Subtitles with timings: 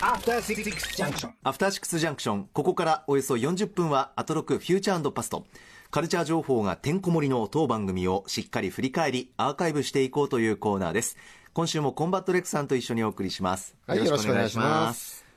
[0.00, 5.46] アフターシックスジャンクションアフターシックスジャンクションここからおよそ40分はアトロクフューチャーパスト
[5.90, 11.16] カルチャー情報がてんこ盛りの当番組をしっかり振り返りアーカイブしていこうというコーナーです。
[11.58, 15.27] 今週もコンバット RECさんと一緒にお送りします、はいよろしくお願いします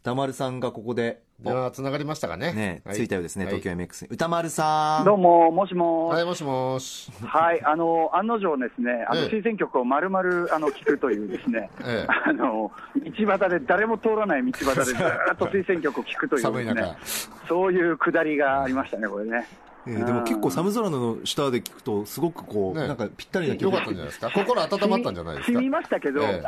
[0.00, 2.54] 宇多丸さんがここで電話つながりましたかね。
[2.54, 2.96] ね、はい。
[2.96, 3.54] ついたようですね、はい。
[3.60, 5.04] 東京 MX に宇多丸さん。
[5.04, 7.12] どうも、もしもはい、もしもし。
[7.22, 9.26] はい、あの、案の定ですね、あの、ええ。
[9.26, 12.12] 推薦曲を丸々、あの、聞くというですね、 ええ。
[12.24, 16.80] あの、道端で誰も通らない道端でずーっと推薦曲を聞くという 寒い中。
[16.80, 19.46] ですね、そういうくだりがありましたね、これね。
[19.86, 22.86] えーでも結構寒空の下で聞くとすごくこう、ね。
[22.86, 24.30] なんかぴったりなよかったんじゃないですか？
[24.30, 25.52] 心温まったんじゃないですか？
[25.52, 26.42] 染みましたけど、え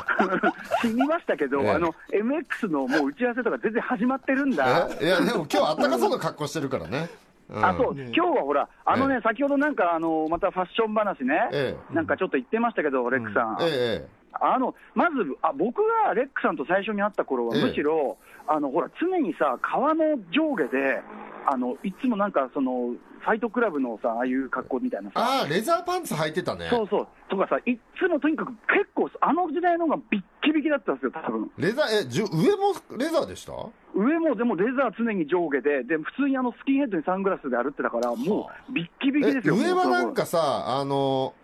[0.82, 1.70] 染 みましたけど、ええ。
[1.70, 4.88] あの、MX のもう打ち合わせとか全然始まってるんだ。
[5.00, 7.09] えいや、でも今日あったかそうな格好してるからね。
[7.50, 7.64] ん。
[7.64, 14.09] あそう、今日はほら、あのね、え先ほどなんか、あのまたファッション話ね、えなんかちょっと言ってましたけど、レックさん、ええ
[14.40, 17.62] あのまずあ、僕がレックさんと最初に会った頃は、ええ。
[17.62, 21.02] むしろ、あのほら、常にさ、川の上下で、
[21.46, 25.21] あのいつもなんか、そのファイトクラブのさ、ああいう格好みたいなさ。
[25.21, 26.68] ああ、レザーパンツ履いてたね。
[26.71, 27.07] そうそう。
[27.29, 31.51] とかさ、いっつもとにかく結構、あの時代の方がビッキビキだったんですよ、多分。
[31.57, 33.52] レザー、え、じゅ上もレザーでした？
[33.95, 41.35] 上もでもレザー常に上下で、で普通にあのスキンヘッドにサングラスで歩ってたから、もうビッキビキえですよ、上はなんかさ、あの、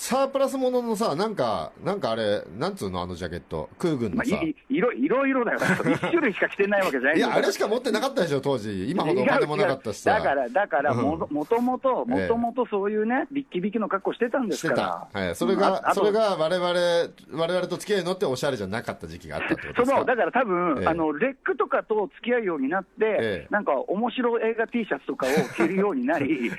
[0.00, 3.68] サープラスもののさ、なんか、なんかあれ、なんつうのあのジャケット。
[3.80, 4.42] 空軍まあ、のさ。
[4.44, 5.58] いい色色々だよ、
[5.92, 8.88] 一種類しか着てないわけじゃないいや、あれしかか持ってなかったでしょ、当時。
[8.88, 10.12] 今ほどお金もなかったしさ。
[10.14, 15.08] だから、だからも、うんもともと、ええもともとそういうね、ビッキビキの格好してたんですから。
[15.12, 15.18] た。
[15.20, 15.34] はい。
[15.34, 19.96] それあが、あとそれが我々、我々と付き合いのっておしゃれじゃなかった時期があったってことですか？
[19.96, 26.52] そのだから多分、ええあのレックとかと付き合うようになって、ええなんか面白映画 T シャツとかを着るようになり、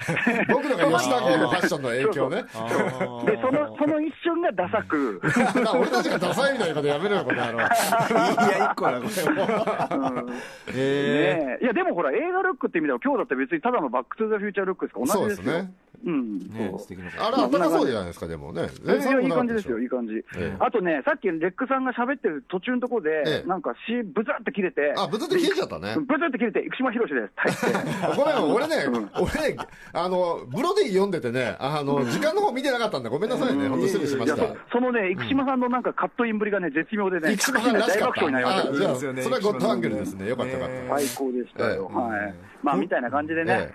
[0.50, 2.44] 僕のが吉田君のファッションの影響ね。
[2.52, 5.22] そうでそのその一瞬がダサく、
[5.78, 7.60] 俺たちがダサいみたいなことやめろよ、この野郎。
[7.60, 9.98] いや一個だこれ。
[9.98, 10.30] も
[10.76, 11.60] え。
[11.62, 15.52] いやでもほら、映画ルックって意味では、今日だって別にただのバック・トゥ・ザ・フューチャールックですから、同じですよ。
[15.52, 15.74] そうですね
[16.06, 18.70] うんー、ねそう素敵なあれ、かそうじゃないですか、でもね。
[18.84, 20.16] いやいい感じですよ、いい感じ。
[20.16, 25.96] ええあとね、さっきレックさんが喋ってる途中のところで、ええなんかし、ブツって切れて、あ、ぶつって切れちゃったね。
[26.08, 28.16] ブツって切れて、生島博士です、入って。
[28.18, 28.76] ごめん、俺ね、
[29.20, 29.58] 俺ね、
[29.94, 33.10] あの、ブロディ読んでてね、あの、時間の方見てなかったんだ。
[33.10, 33.68] ごめんなさいね。
[33.68, 34.38] ほんと失礼しました。
[34.72, 38.22] そそのね、生島さんのなんかカットインぶりがね、絶妙でね、生島さんらし大かった。
[38.22, 40.30] 爆笑になりましたあじゃあ、いいですよねそれはゴッドアングルですね。
[40.30, 41.00] よかったよかっねた。
[41.00, 41.92] 最高でしたよ。
[41.92, 42.36] ええはい。
[42.64, 43.74] まあ、みたいな感じでえね。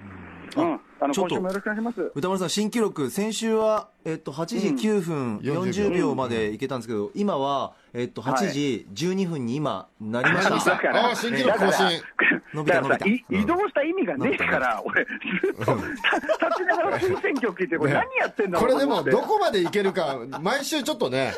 [0.57, 0.81] うん。
[1.01, 1.35] あの、ちょっと。
[1.35, 2.13] 今週もよろしくお願いします。
[2.15, 12.03] 歌丸さん新記録先週は、えっと、8時9分40秒までいけたんですけど、今は、えっと、8時12分に今なりました、だから、あー新記録更新。
[12.55, 15.11] 伸びただからさ伸びい移動した意味がねえから、俺、ず
[15.63, 15.87] っと立
[16.57, 17.99] ちながら推薦曲聞いて、これ、ね。
[17.99, 21.35] 何やってんだこれでも、どこまでいけるか、毎週ちょっとね、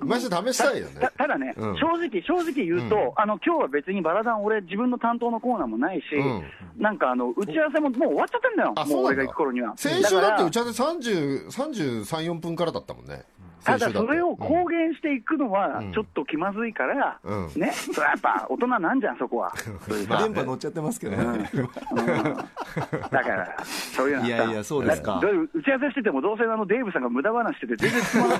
[0.00, 1.10] 毎週試したいよねた。
[1.10, 6.42] ただね、うん正直、正直言うと、あの今日は別にバラダン、俺、自分の担当のコーナーもないし、うん
[6.78, 9.72] なんかあの打ち合わせももう終わっちゃってんだよ、もう俺が行く頃には。
[9.76, 13.24] 先週だって打ち合わせ30、33、4分からだったもんね。
[13.64, 15.92] ただそれを公言していくのはうん。
[15.92, 17.60] ちょっと気まずいから、うん。
[17.60, 19.52] ね、それはやっぱ大人なんじゃん、そこは。
[19.88, 22.02] 電波乗っちゃってますけどね、うん。
[22.02, 25.20] だから、そういうのいやいやそうですか。
[25.52, 28.38] 打ち合わせしてても、どうせあのデーブさんが無駄話してて、全然つまらない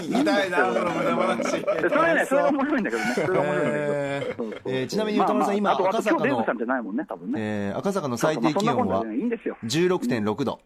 [0.00, 1.44] 聞きたいなその無駄話。
[1.50, 4.44] それね、それが面白いんだけどね、それが面白いんだけど。
[4.66, 7.40] えーちなみに歌丸さん、今赤坂の今日デーブさんじゃないもんね、多分ね。
[7.40, 9.20] えー赤坂の最低気温はまあそんなことでねい。
[9.20, 9.56] いんですよ。
[9.64, 10.60] 16.6度、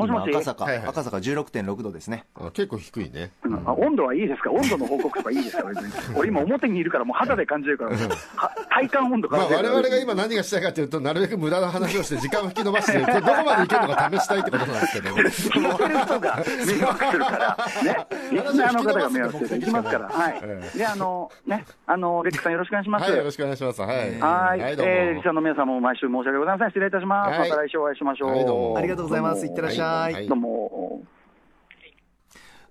[0.00, 0.30] もしもし？
[0.30, 2.24] 今赤坂、はいはい赤坂16.6度ですね。
[2.34, 3.32] あ結構低いね。
[3.44, 5.78] うんあ温度はいいですか、温度の報告とかいいですか、別
[6.10, 20.78] に俺、今、表にいるから、もう肌で感じるから、は体感温度まあ、我感じるから々が今何がしたいかというと、なるべく無駄な話をして、時間を引き延ばして、 どこまでいけるのか試したいってことなんですけど、聞いてる人が迷惑するから、ね、リスナーの方が迷惑するから、行きますから、はいえ。
[20.78, 23.02] で、あの、ね、あの、レックさんよろしくお願いします。
[23.04, 23.80] はい、よろしくお願いします。
[23.82, 24.20] はい。
[24.20, 24.60] はい。
[24.60, 26.68] えー、リスナーの皆さんも毎週申し訳ございません。
[26.68, 27.30] 失礼いたします。
[27.30, 28.30] はいまた来週お会いしましょう。
[28.76, 30.79] ありがとうございますいってらっしゃいはいどうも。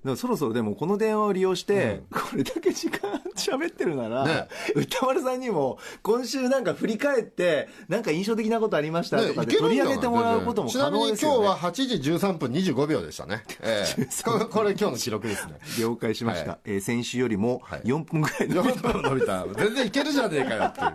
[0.03, 9.17] でもそろそろでもこの電話を利用して、これだけ時間喋ってるなら、ね歌丸さんにも今週なんか振り返ってなんか印象的なことありました？
[9.21, 13.43] とかで取り上げてもらうことも可能ですよ、ね、ちなみに今日は8時13分25秒でしたね。
[13.61, 15.55] ええここれ今日の記録ですね。
[15.79, 19.45] 了解しました、はいえー先週よりもはい4分ぐらいの、4分伸びた。
[19.47, 20.93] 全然いけるじゃねえかよっていう。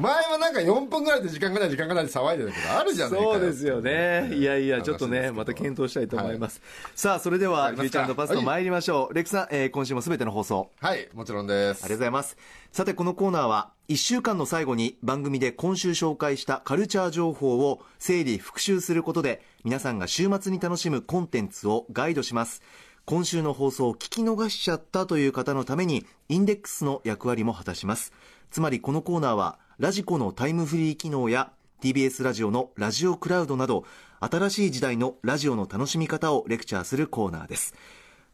[0.00, 3.32] 前はなんか4分ぐらいで時間がない時間がないで騒いでるけど、あるじゃねえかよ。
[3.34, 4.34] そうですよね。
[4.34, 6.62] いやいや、話ちょっとね、また検討したいと思います。
[6.94, 8.04] さあ、それでは、ありますか？
[8.06, 9.14] フューチャーパスト参りましょう。
[9.14, 11.84] レクさん、えー今週もすべての放送、はい、もちろんです。
[11.84, 12.36] ありがとうございます。
[12.72, 22.62] さて、このコーナーは、1週間の最後に番組で今週紹介したカルチャー情報を整理復習することで、皆さんが週末に楽しむコンテンツをガイドします。
[23.04, 28.12] 今週の放送を聞き逃しちゃったという方のためにインデックスの役割も果たします
[28.52, 31.50] つまりこのコーナーはラジコのタイムフリー機能や
[31.82, 33.84] TBS ラジオのラジオクラウドなど
[34.20, 37.74] 新しい時代のラジオの楽しみ方をレクチャーするコーナーです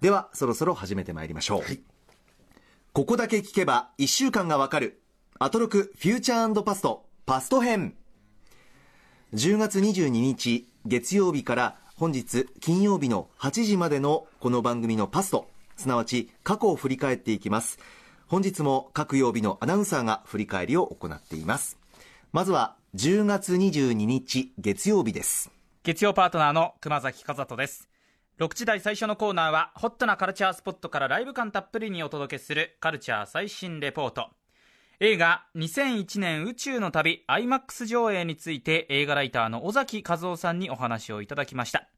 [0.00, 1.81] ではそろそろ始めてまいりましょう、はい、
[2.93, 5.00] ここだけ聞けば1週間がわかる。
[5.41, 7.95] アトロクフューチャーパストパスト編
[9.35, 15.49] 10月22日月曜日から本日金曜日の8時までのこの番組のパスト。
[15.77, 17.79] すなわち過去を振り返っていきます。
[18.27, 21.79] 本日も各曜日のアナウンサーが振り返りを行っています。
[22.33, 25.50] まずは10月22日月曜日です。
[25.85, 27.89] 月曜パートナーの熊崎和人です
[28.38, 34.29] 6時台最初のコーナーはホットなカルチャースポットからライブ感たっぷりにお届けするカルチャー最新レポート。
[35.00, 41.88] 映画2001年宇宙の旅 IMAX 上映について映画ライターの尾崎和夫さんにお話をいただきました。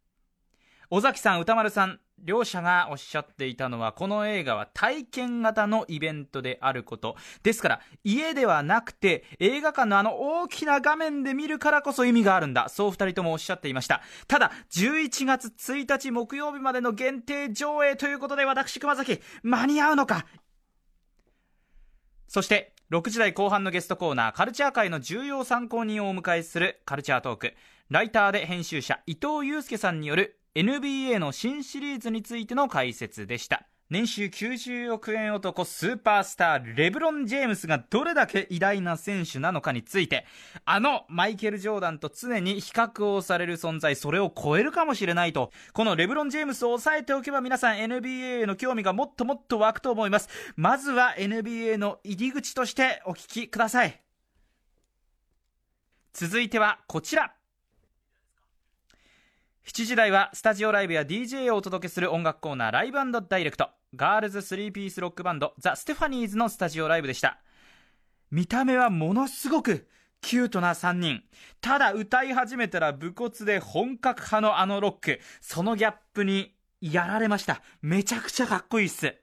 [0.92, 7.14] 尾崎さん歌丸さん両者がおっしゃっていたのはこの映画は体験型のイベントであること
[7.44, 12.69] ですから家ではなくて映画館のあの大きな画面で見るからこそ意味があるんだ。
[12.69, 14.02] そう2人ともおっしゃっていました。
[14.26, 20.26] ただ11月1日木曜日までの限定上映ということで私熊崎間に合うのか？
[22.26, 27.54] そして6時台後半のゲストコーナーカルチャー界の重要参考人をお迎えするカルチャートーク。
[27.88, 33.69] ライターで編集者伊藤祐介さんによる NBA の新シリーズについての解説でした。
[33.88, 40.26] 年収90億円男スーパースターレブロン・ジェームスがどれだけ偉大な選手なのかについて
[40.64, 50.29] あのマイケル・ジョーダンと常に比較をされる存在それを超えるかもしれないとこのレブロン・ジェームスを抑えておけば皆さん NBA への興味がもっともっと湧くと思います。
[50.55, 54.00] まずは NBA の入り口としてお聞きください。
[56.12, 57.39] 続いてはこちら。
[59.81, 63.71] 7時台はスタジオライブや DJ をお届けする音楽コーナーライブダイレクト。
[63.97, 67.41] ガールズスリーピースロックバンドザ・ステファニーズのスタジオライブでした。
[68.31, 69.88] 見た目はものすごく
[70.21, 71.23] キュートな3人。
[71.62, 75.19] ただ歌い始めたら武骨で本格派のあのロック。
[75.41, 77.62] そのギャップにやられました。
[77.81, 79.15] めちゃくちゃかっこいいっす。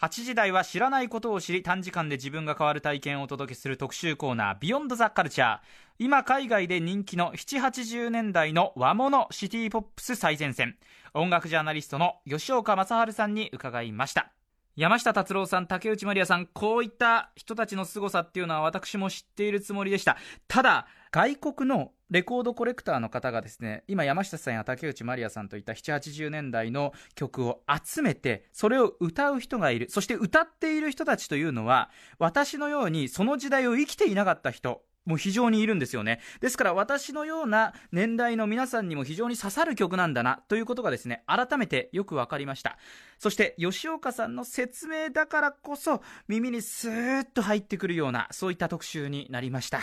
[0.00, 5.58] 8時台は知らないことを知り短時間で自分が変わる体験をお届けする特集コーナービヨンドザカルチャー
[5.98, 10.76] 今海外で人気の780年代の和物シティポップス最前線。
[11.14, 14.30] 音楽ジャーナリストの吉岡正治さんに伺いました。
[14.76, 20.16] 山下達郎さん、竹内まりやさん、こういった人たちの凄さっていうのは私も知っているつもりでした。
[20.46, 29.90] ただ、外国のレコードコレクターの方がですね、今山下さんや竹内まりやさんといった7、80年代の曲を集めて、それを歌う人がいる。
[29.90, 36.20] そして歌っている人たちというのは、私のようにその時代を生きていなかった人、も非常にいるんですよね。
[36.40, 42.78] ですから私のような年代の皆さんにも非常に刺さる曲なんだなということがですね、改めてよく分かりました。
[43.18, 49.80] そして吉岡さんの説明だからこそ耳にスーッと入ってくるようなそういった特集になりました。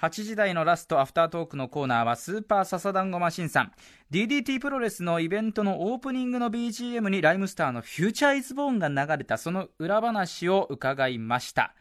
[0.00, 3.72] 8時台のラストアフタートークのコーナーはスーパーササダンゴマシンさん。
[4.12, 11.74] DDT プロレスのイベントのオープニングの BGM にライムスターのフューチャーイズボーンが流れたその裏話を伺いました。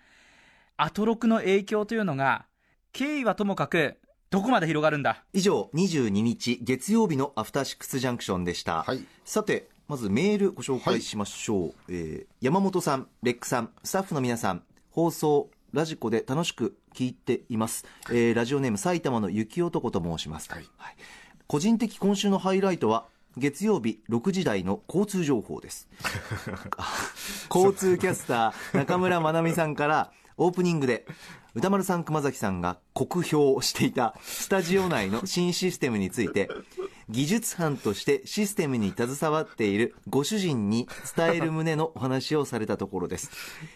[0.77, 2.47] アトロクの影響というのが
[2.91, 3.97] 経緯はともかく
[4.31, 5.23] どこまで広がるんだ？
[5.33, 20.95] 以上22日月曜日のアフターシックスジャンクションでした、はい、さてまずメールご紹介しましょう、はい、えー、山本さんレックさんスタッフの皆さん放送ラジコで楽しく聞いています、えー、ラジオネーム埼玉の雪男と申します、はい、はい、
[21.47, 23.07] 個人的今週のハイライトは
[23.37, 25.87] 月曜日6時台の交通情報です。
[27.53, 31.05] 交通キャスター中村まなみさんからオープニングで
[31.55, 36.49] 歌丸さん熊崎さんが酷評していたスタジオ内の新システムについて
[37.09, 43.31] 技術班としてシステムに携わっているご主人に伝える旨のお話をされたところです、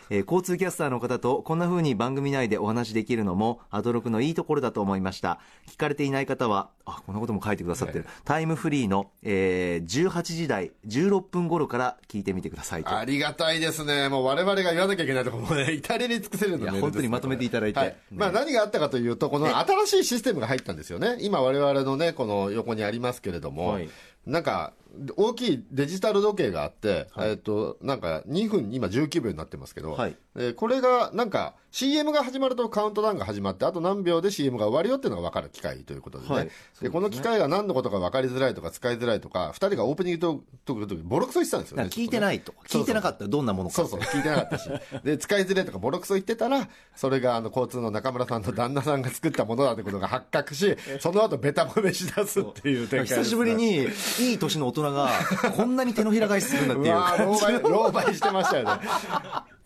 [0.10, 5.40] えー、交通キャスターの方とこんな風に番組内でお話できるのもアドロクのいいところだと思いました。
[5.70, 14.10] 聞かれていない方はあこんなことも書いてくださってる、タイムフリーの、えー、18時台16分頃から聞いてみてくださいありがたいですね。
[14.10, 17.88] もう我々が言わなきゃいけないところもね至れり尽くせるの、ね、いや本当にまとめていただいて、はい。
[17.90, 21.18] ね、まあ、何があったかというとこの新しいシステムが入ったんですよね。
[21.22, 23.90] 今我々のねこの横にありますけれども、はい。
[24.26, 24.74] なんか、
[25.16, 36.52] 大きいデジタル時計があって、はい、えっと、なんか2分、今19秒になってますけど、はい、えー、これがなんか CM が始まるとカウントダウンが始まって、あと何秒で CM が終わるよっていうのが分かる機械ということでね、はい、で、
[36.88, 41.84] ね、この機械が何のことか分かりづらいとか使いづらいとか、2人がオープニングとととボロクソ言ってたんですよね。
[41.86, 42.54] 聞いてないと。
[42.68, 43.76] 聞いてなかったらどんなものか。
[43.76, 44.70] そうそう、聞いてなかったし。
[45.04, 53.88] で、使いづらいとかボロクソ言ってたら、それがあの交通の中村さんと旦那さんが作ったものだってことが発覚し、その後ベタ褒めしだすっていう展開、久しぶりに
[54.20, 55.10] いい年の大人人が
[55.56, 56.94] こんなに手のひら返しするんだっていう。
[56.94, 58.72] 感じ狼狽してましたよね。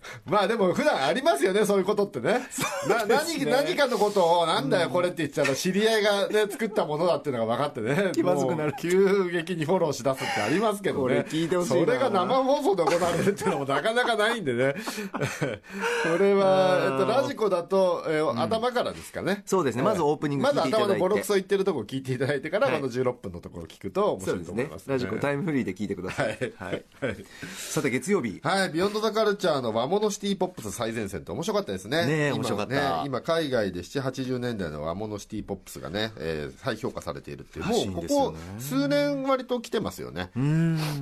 [0.26, 2.48] まあでも普段ありますよね、そういうことってね。
[2.88, 8.12] な何何かのことを、なんだよこれって言っちゃうと、知り合いがね、作ったものだっていうのが分かってね。
[8.14, 8.74] 気まずくなる。
[8.80, 11.26] 急激にフォローしだすってありますけどね。
[11.30, 14.76] 聞いてほしいそれが生放送で行われるっていうのもなかなかないんでね。
[16.04, 19.44] これは、えっと、ラジコだと、えー、頭からですかね。
[19.46, 19.84] そうですね。
[19.84, 20.44] まずオープニング。
[20.44, 24.94] まず頭のボロクソ言ってるとこ聞いていただいてから、この16分のところ聞くと面白いと思います、ね。
[24.94, 26.28] ラジコタイムフリーで聞いてください。
[26.58, 26.84] はい。
[27.02, 27.16] はい。
[27.58, 28.40] さて、月曜日。
[28.44, 28.70] はい。
[28.70, 32.06] ビヨンドザカルチャーの和物シティポップス最前線って面白かったですね。
[32.06, 32.74] ね面白かった。
[32.74, 40.32] ね、今、海外で7、80年代の和物シティポップスがね、えー、再評価されているっていう、もうここ数年割と来てますよね。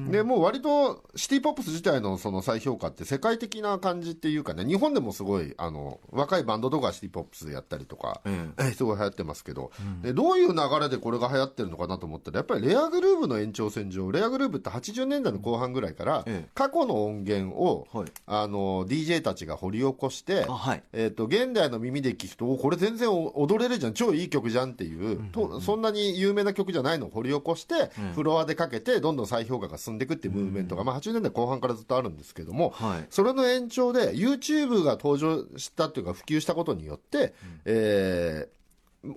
[0.10, 18.48] で、もう割とシティポップス自体のその再評価って世界的な感じっていうかね、日本でもすごい、あの、若いバンドとかシティポップスでやったりとか、うん、すごい流行ってますけど、うん、で、どういう流れでこれが流行ってるのかなと思ったら、やっぱりレアグルーブの延長線上、レアグルーブって80年代の後半ぐらいから、過去の音源を、はい、あ
[18.84, 27.04] の、DJ たちが掘り起こして、はい、えっ、ー、と、現代の耳で聞くと、これ全然踊れるじゃん、超いい曲じゃんっていう、うんうんうん、そんなに有名な曲じゃないの。
[27.04, 38.63] を掘り起こして、うん、フロアでかけて、どんどん再評価が進んでいくっていうムーブメントが、うん、まあ80年代後半からずっとあるんですけども、はい、それの延長で、YouTube が登場したっていうか、普及したことによって、うん、えー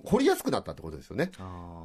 [0.03, 1.31] 掘りやすくなったってことですよね。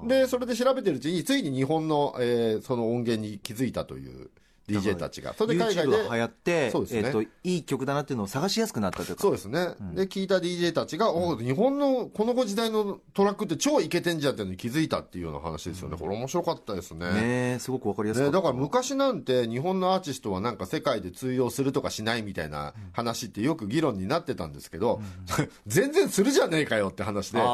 [0.09, 4.29] で、それで調べてるうちに、ついに日本の、えー、その音源に気づいたという
[4.69, 5.35] DJ たちが。
[5.35, 5.97] それで海外で。
[5.97, 9.23] 流行って、そうですね、えっ、と、いい曲だなっていうのを探しやすくなったというか。
[9.23, 9.75] そうですね。
[9.81, 15.97] うん、で、聞いた DJ たちが、お日本のこの時代のトラックって超イケてんじゃんっていうのに気づいたっていうような話ですよね。
[15.99, 17.13] これ面白かったですね。
[17.13, 18.37] ねすごくわかりやすかった。
[18.37, 25.01] ね、だから昔なんて日本のアーティストはなんか世界で通用するとかしないみたいな話ってよく議論になってたんですけど、
[25.39, 27.45] うん、 全然するじゃねえかよって話で、要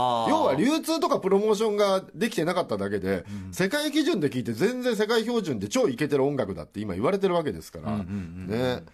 [0.45, 8.85] は流通とかプロモーションができてなかっただけで、うん、世界基準で聞いて全然世界標準で超イケてる音楽だって今言われてるわけですから、ね。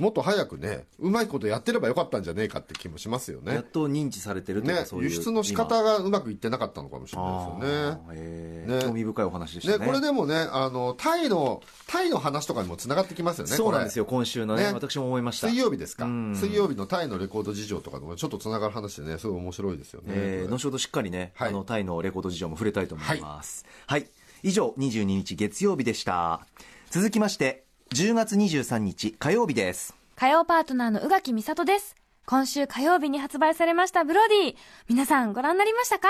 [0.00, 3.52] もっと早くね、うまいことやってればよかったんじゃねえかって気もしますよね。
[3.52, 8.16] やっと認知されてるとか、ね、輸出の仕方がうまくいってなかったのかもしれないです
[8.64, 8.76] よね。
[8.78, 9.78] ね興味深いお話でしたね。
[9.78, 13.50] ねこれでもね、あの、タイの、タイの話とかにもつながってきますよね。
[13.52, 15.48] そうなんですよ、今週のね、ね私も思いました。
[15.48, 16.06] 水曜日ですか。
[16.06, 20.06] 水曜日のタイのレコード事情とかでもちょっとつながる話でね、すごい面白いですよね。
[20.14, 23.66] えー、後ほどしっかりね、はい、あの、タイのレコード事情も触れたいと思います。
[23.86, 24.10] はい、はい、
[24.44, 26.46] 以上、22日月曜日でした。
[26.90, 27.62] 続きまして、
[27.94, 29.94] 10月23日火曜日です。
[30.16, 31.94] 火曜パートナーの宇垣美里です。
[32.26, 34.56] 今週火曜日に発売されましたブロディ。
[34.88, 36.08] 皆さんご覧になりましたか？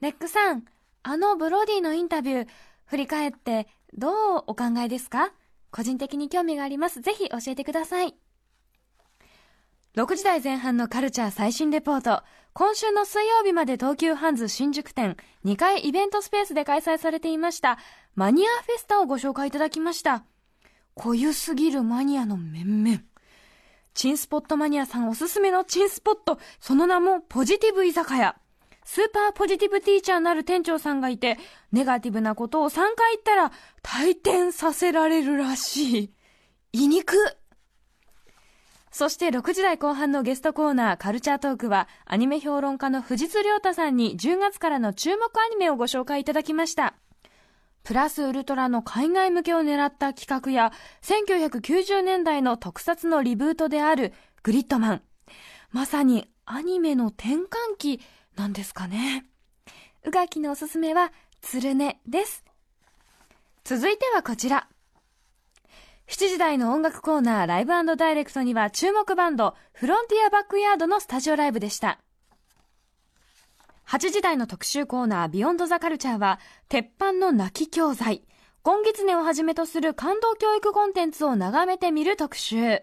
[0.00, 0.64] レックさん、
[1.04, 2.48] あのブロディのインタビュー、
[2.86, 5.30] 振り返ってどうお考えですか？
[5.70, 7.00] 個人的に興味があります。
[7.00, 8.16] ぜひ教えてください。
[9.94, 12.24] 6時台前半のカルチャー最新レポート。
[12.52, 17.78] 今週の水曜日まで東急ハンズ新宿店2階イベントスペースで開催されていました
[18.14, 20.24] マニアフェスタをご紹介いただきました。
[20.94, 23.00] 濃ゆすぎるマニアの面々。
[23.94, 28.36] チンスポットマニアさんおすすめのチンスポット、その名もポジティブ居酒屋。
[28.84, 31.38] スーパーポジティブティーチャーなる店長さんがいて、
[31.72, 33.52] ネガティブなことを3回言ったら、
[33.82, 36.10] 退店させられるらしい。
[36.72, 37.16] 胃肉
[38.92, 46.94] そして6時台後半のゲストコーナーカルチャートークはアニメ評論家の藤津亮太さんに10月からの注目アニメをご紹介いただきました。
[47.82, 50.72] プラスウルトラの海外向けを狙った企画や、
[51.02, 55.02] 1990年代の特撮のリブートであるグリッドマン。
[55.70, 58.00] まさにアニメの転換期
[58.36, 59.24] なんですかね。
[60.04, 62.44] うがきのおすすめは、つるねです。
[63.64, 64.68] 続いてはこちら。
[66.08, 72.00] 7時台の音楽コーナーライブダイレクトには注目バンド、フロンティアバックヤードのスタジオライブでした。
[73.90, 78.22] 8時台の特集コーナービヨンドザカルチャーは、鉄板の泣き教材、
[78.62, 82.82] 今月年をはじめとする感動教育コンテンツを眺めてみる特集。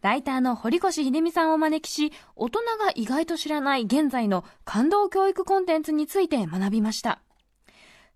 [0.00, 7.22] ライターの堀越秀美さんを招きし、大人が意外と知らない現在の感動教育コンテンツについて学びました。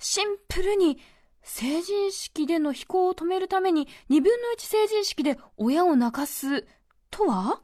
[0.01, 0.99] シンプルに、
[1.45, 6.67] 成人式での飛行を止めるために2分の1成人式で親を泣かす
[7.13, 7.61] とは？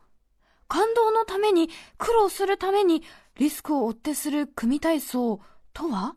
[0.69, 3.03] 感動のために苦労するために
[3.39, 5.41] リスクを負ってする組体操
[5.73, 6.15] とは？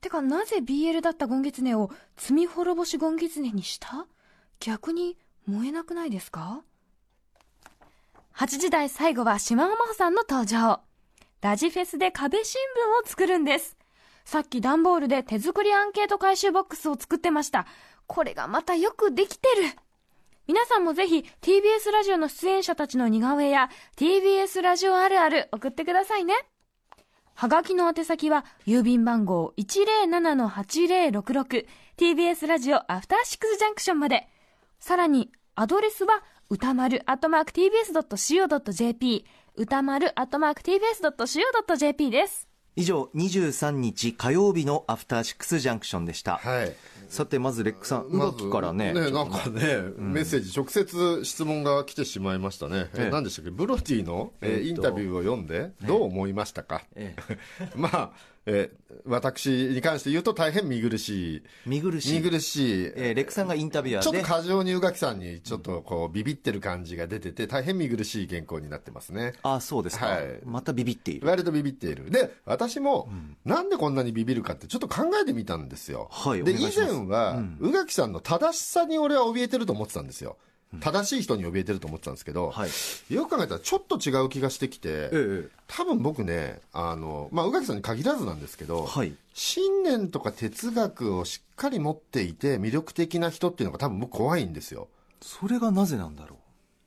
[0.00, 4.06] てか、なぜ BL だったゴンギツネを罪滅ぼしゴンギツネにした？
[4.60, 5.16] 逆に
[5.46, 6.62] 燃えなくないですか
[8.34, 10.80] ?8 時台最後は島尾真帆さんの登場。
[11.40, 12.60] ラジフェスで壁新
[13.02, 13.76] 聞を作るんです。
[14.24, 17.66] さっき段ボールで手作りアンケート回収ボックスを作ってました。
[18.08, 19.70] これがまたよくできてる。
[20.46, 26.34] 皆さんもぜひ TBS ラジオの出演者たちの似顔絵や TBS ラジオあるある送ってくださいね。
[27.34, 31.66] はがきの宛先は郵便番号107-8066
[31.98, 34.28] TBS ラジオアフターシックスジャンクションまで。
[34.78, 39.26] さらに、アドレスは、歌丸アットマーク TBS.CO.JP、
[39.56, 42.55] 歌丸アットマーク TBS.CO.JP です。
[42.76, 46.72] 以上23日火曜日のアフターシックスジャンクションでした、はい。
[47.08, 48.92] さてまずレックさん宇垣からね。
[48.92, 53.06] ねなんかね、メッセージ直接質問が来てしまいましたね、ええ。
[53.06, 53.50] え何でしたっけ？
[53.50, 57.16] ブロディの、えーインタビューを読んでどう思いましたか、え。
[57.74, 58.10] まあ、
[58.46, 61.42] えー私に関して言うと大変見苦しい。
[61.64, 62.20] 見苦しい。
[62.20, 64.10] 見苦しい、えーレックさんがインタビュアーで。
[64.10, 69.34] ちょっと過剰に宇垣さんにちょっとこうビビってる感じが出てて大変見苦しい原稿になってますね。
[69.42, 70.40] あそうですか、はい。
[70.44, 71.26] またビビっている。
[71.26, 72.10] 割とビビっている。
[72.10, 73.08] で私も、
[73.44, 80.36] なんでこんなにビビるかってちょっと考えてみたんですよ、はいで以前は宇垣、さんの正しさに俺は怯えてると思ってたんですよ
[80.80, 82.70] 正しい人に怯えてると思ってたんですけど、はい。
[83.14, 89.14] よく考えたらちょっと違う気がしてきて、ええ多分僕ねあの、まあ、宇垣さんに限らずなんですけど、はい。
[89.34, 94.88] 信念とか哲学をしっかり持っていて魅力的な人っていうのが多分僕怖いんですよ。
[95.20, 96.36] それがなぜなんだろ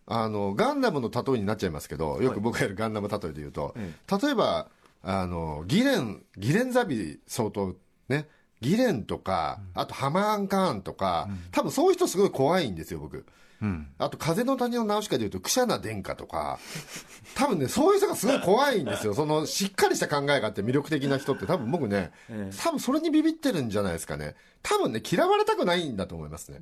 [0.07, 4.67] あのガンダムの例えになっちゃいますけどよく僕がやるガンダム例えで言うと、え例えば
[5.03, 7.75] あのギレンギレンザビ相当
[8.07, 8.27] ね
[8.61, 13.25] ギレンとか、あとハマーンカーンとか、多分そういう人すごい怖いんですよ僕
[13.61, 16.59] う、うん、あと風の谷のナウシカでいうとクシャナ殿下とか
[17.35, 19.13] 多分ねそういう人がすごい怖いんですよ。
[19.13, 22.57] そのしっかりした考えがあって魅力的な人って多分僕ね、ええ。
[22.63, 24.35] 多分それにビビってるんじゃないですかね。
[24.61, 26.61] 多分ね嫌われたくないんだと思いますね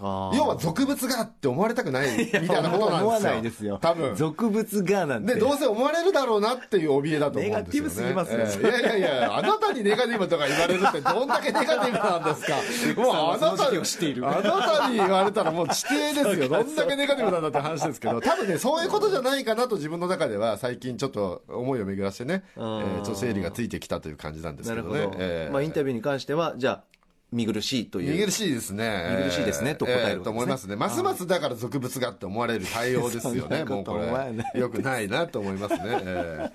[0.00, 3.06] 要は俗物がって思われたくないみたいなことなんですよ。
[3.06, 3.78] 思わないですよ。
[3.78, 4.16] 多分。
[4.16, 5.34] 俗物がなんて。
[5.34, 7.78] でどうせ思われるだろうなっていう怯えだと思うんですよね。
[7.78, 8.80] ネガティブすぎますねええ。
[8.80, 13.02] いやいやいやあなたにネガティブとか言われるってどんだけネガティブなんですか。
[13.02, 14.26] もうあなたその時期を知っている。
[14.26, 16.48] あなたに言われたらもう地底ですよ。
[16.48, 26.84] どんだけネガティブなんだって話ですけど多分ねそういうことじゃないかなと自分の中では最近ちょっと思いを巡らしてね、えあーーちょっと整理がついてきたという感じなんですなるほど、けどねええまあ、インタビューに関してはじゃあ
[27.32, 29.16] 見苦しいという見苦しいですね。
[29.18, 30.76] 見苦しいですねと答えるわけですねと思いますね。
[30.76, 33.64] ますますだから俗物がって思われる対応ですよね。
[33.64, 34.60] もうこれ。
[34.60, 35.80] よくないなと思いますね。
[36.04, 36.50] え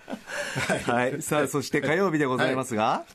[0.85, 3.05] はいさあそして火曜日でございますが、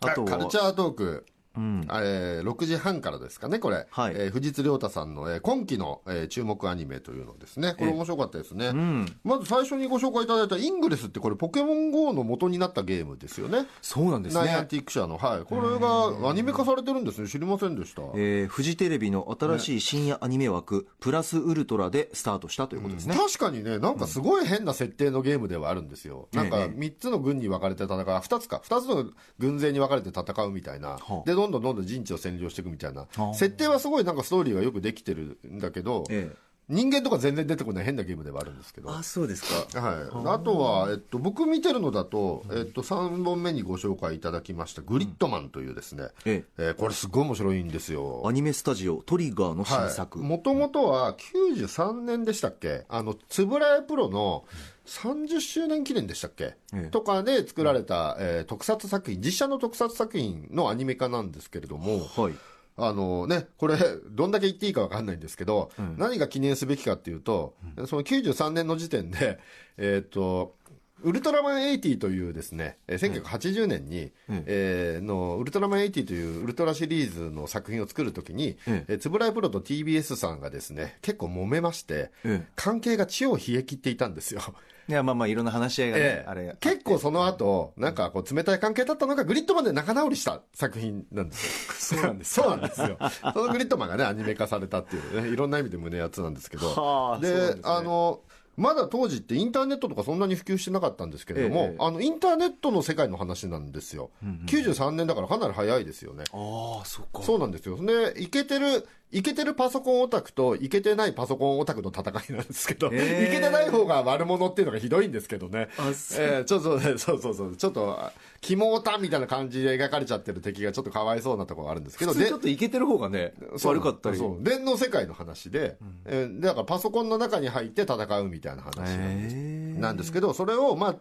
[0.00, 1.26] ーあとはカルチャートーク。
[1.56, 1.86] うん。
[1.90, 4.14] えー6時半からですかね、これ、はい。
[4.16, 9.16] えー藤津亮太さんの、えー今期の、えー注目アニメというのですね、これ面白かったですね、うん。
[9.24, 14.44] まず最初にご紹介いただいたイングレスって、これ、ポケモン GO の元になったゲームですよね、そうなんですね。
[14.44, 18.02] ナイアンティック社の、はい、これがアニメ化されてるんですね、知りませんでした。
[18.14, 26.28] えーフジテレビの新しい深夜アニメ枠、プラスウルトラでスタートしたということですね、確かにね、なんかすごい変な設定のゲームではあるんですよ。
[26.32, 26.78] なんかええ。
[26.78, 30.90] 3つの軍に分かれて戦う、2つか、2つの軍勢に分かれて戦うみたいな。
[30.90, 33.02] はあ、で、どんどんどんどん陣地を占領していくみたいな。
[33.02, 38.90] は、あ設定はすごいなんかストーリーはよくできてるんだけど、ええ人間とか全然出てこない変なゲームではあるんですけど。
[38.90, 39.80] あそうですか。
[39.80, 46.70] はい、あとは、えっと、僕見てるのだと、えっと、3本目にご紹介いただきました、グリッドマンというですね、ええ。
[46.70, 48.22] ーこれすごい面白いんですよ。
[48.24, 52.84] アニメスタジオトリガーの新作、もともとは93年でしたっけ？
[52.88, 54.44] あの、つぶらやプロの
[54.86, 56.88] 30周年記念でしたっけ、ええ。
[56.90, 62.34] とかで作られた、えー特撮作品、実写の特撮作品のアニメ化なんですけれども、はい
[62.76, 63.76] あのね、これ、
[64.10, 67.54] どんだけ言っていいか分かんないんですけど、何が記念すべきかっていうと、
[67.86, 69.38] その93年の時点で、
[69.76, 70.56] えっ、と、
[71.02, 74.44] ウルトラマン80というですね、えー1980年に、うん。
[74.46, 78.74] えーの、ウルトラマン80というウルトラシリーズの作品を作るときに、うん。
[78.88, 82.46] えー、つぶらいプロと TBS さんがですね、結構揉めまして、うん。
[82.54, 84.42] 関係が地を冷え切っていたんですよ。
[84.88, 92.00] いやまあまあいろんな話し合いがね、ええあれ結構その後、なんかこう冷たい関係だったのがグリッドマンで仲直りした作品なんですよ。
[92.00, 92.98] そうなんですそうなんですよ。
[93.32, 96.68] そのグリッドマンがね、アニメ化されたっていうね、いろんな意味で胸熱なんですけど。
[96.68, 98.20] はあでですねあの、
[98.56, 104.10] まだ当時ってインターネットとかそんなに普及してなかったんですけれども、ええあの、インターネットの世界の話なんですよ。
[104.46, 106.24] 93年だからかなり早いですよね。
[106.32, 107.76] ああそっかそうなんですよ。
[107.82, 113.28] で、イケてる、イケてるパソコンオタクとイケてないパソコンオタクの戦いなんですけど、えー。
[113.28, 115.68] イケてない方が悪者っていうのがひどいんですけどね。
[115.78, 116.24] あそう。
[116.24, 117.98] えーちょっとね、そうそうそう、ちょっと、
[118.40, 124.16] 肝オタみたいな感じで描かれちゃってる敵がちょっとかわいそうなところがあるんですけど、ちょっとイケてる方がね悪かったり。
[124.18, 124.42] そう。
[124.42, 129.80] 電の世界の話で、えーだからパソコンの中に入って戦うみたいな話なんです。
[129.80, 130.96] なんですけど、それを、まあ、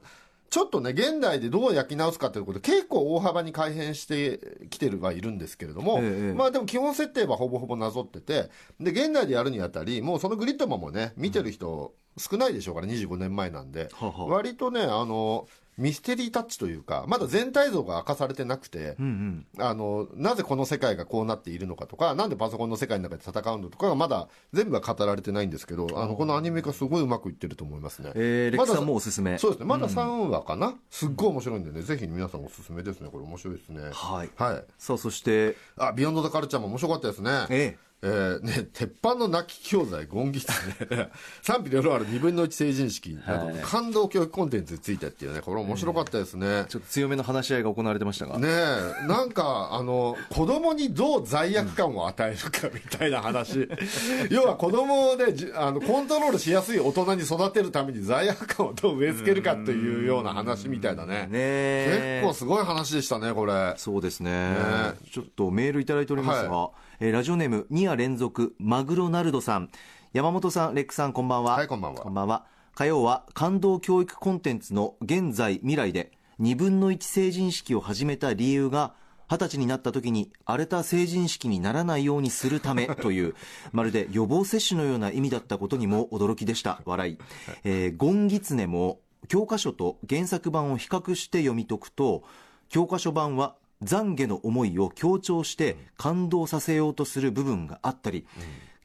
[0.52, 19.64] ちょっとね、現代でどう焼き直すかということで、結構大幅に改変してきてるはいるんですけれども、ええまあでも基本設定はほぼほぼなぞってて、で、現代でやるにあたり、もうそのグリッドマンもね、見てる人少ないでしょうから、25年前なんで、はは割とね、あの、ミステリータッチというか、まだ全体像が明かされてなくて、うんうん。
[19.64, 28.12] あの、なぜこの世界がこうなっているのかとか、なんでパソコンの世界の中で戦うのとかがまだ全部は語られてないんですけど、あの、このアニメ化すごいうまくいってると思いますね。
[28.16, 29.38] えー、まだクさんもおすすめ。
[29.38, 29.66] そうですね。
[29.66, 33.10] まだ3話かな、すっごい面白いんでね、ぜひ皆さんおすすめですね。
[33.12, 33.82] これ面白いですね。
[33.92, 34.30] はい。
[34.36, 34.66] はい。
[34.78, 37.46] さあ、そして、あ、ビヨンド・ザ・カルチャーも面白かったですね。
[37.50, 40.48] ええーね、鉄板の泣き教材、ゴンギツ
[40.90, 41.10] ね、
[41.44, 46.66] 賛否両論ある2分の1成人式など、はい感動教育コンテンツについてっていうね、これ面白かったですね。
[46.68, 48.40] ちょっと強めの話し合いが行われてましたが。
[48.40, 53.70] ねえ、なんか、あの、子供にどう罪悪感を与えるかみたいな話。
[54.30, 61.28] 要は子供をね、じあの、コントロールしやすい大人に育てるために罪悪感をどう植え付けるかというような話みたいだね。
[61.28, 63.74] ねえ結構すごい話でしたね、これ。
[63.78, 66.72] そうですねねちょっとメールいただいておりますが、は
[67.04, 69.72] えーラジオネーム2夜連続マグロナルドさん。
[70.14, 71.54] 山本さんレックさんこんばんは。
[71.56, 72.02] はいこんばんは。
[72.02, 72.46] こんばんは。
[72.76, 78.94] 火曜は感動教育コンテンツの現在未来で2分の1成人式を始めた理由が
[79.28, 83.34] 二十歳になった時に荒れた成人式にならないようにするため という
[83.72, 86.84] まるで予防接種のような意味だったことにも驚きでした。
[86.86, 87.18] 笑い、
[87.64, 92.22] えーゴンギツネも教科書と原作版を比較して読み解くと
[92.70, 98.26] 教科書版は懺悔の思いを強調して感動させようとする部分があったり、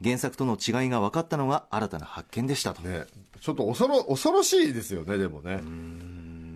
[0.03, 3.07] 原作との違いが分かったのが新たな発見でしたと、ね、
[3.41, 5.61] ちょっと恐ろ恐ろしいですよね、でもね。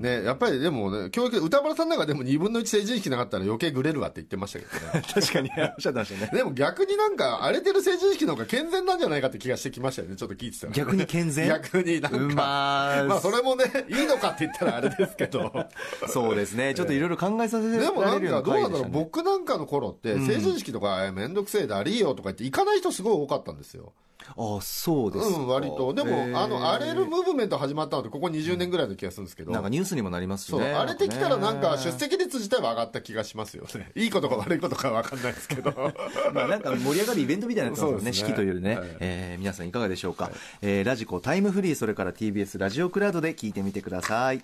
[0.00, 5.02] ね、やっぱりでもね、教育、歌丸さんなんかでも2分の1成人式なかったら余計グレるわって言ってましたけどね。
[5.12, 10.72] 確かにおっしゃってましたねでも逆になんか荒れてる成人式の方が健全なんじゃないかって気がしてきましたよね、ちょっと聞いてたら。
[10.72, 11.48] 逆に健全？
[11.52, 12.18] 逆になんか。
[12.18, 15.52] うまーまあそれもね、いいのかって言ったらあれですけど。
[16.08, 23.92] そうですねちょっといろいろ考えさせられるでもなんかどうなんだろう、僕なんかの頃って成人式とかえめんどくせえだりーよとか言って行かない人すごい多かったんですよ。
[24.36, 25.92] あそうですかうん、割と。
[25.94, 29.52] でも、あの、荒れるムーブメント始まったのってここ20年ぐらいの気がするんですけど。
[29.52, 33.90] なんかニュースにもなりますしそう、ね荒れてきたらなんか出ね席率自体は上がった気がしますよね。
[33.96, 35.72] いいことか悪いことかわかんないですけど。
[36.32, 40.30] まあなんか盛り上がるイベントみたいになってますよね、そうですね式というよりね、はいえー皆さんいかがでしょうか、
[40.62, 44.42] えーラジコタイムフリー、それから TBS ラジオクラウドで聞いてみてください。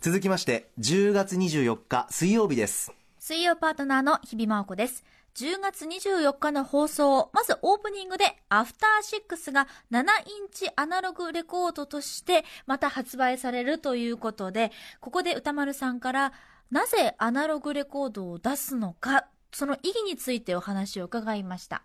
[0.00, 2.92] 続きまして、10月24日水曜日です。
[3.18, 5.04] 水曜パートナーの日々真央子です。
[5.34, 10.04] 10月24日の放送、まずオープニングで、アフターシックスが7イン
[10.50, 16.32] チアナログレコードとして、また発売されるということで、ここで歌丸さんから、
[16.70, 21.82] なぜアナログレコードを出すのか、その意義についてお話を伺いました。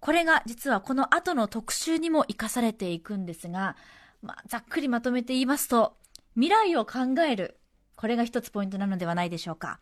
[0.00, 3.76] これが実はこの後の特集にも活かされていくんですが、
[4.22, 5.96] まあ、ざっくりまとめて言いますと、
[6.34, 7.58] 未来を考える。
[7.96, 9.80] これが一つポイントなのではないでしょうか。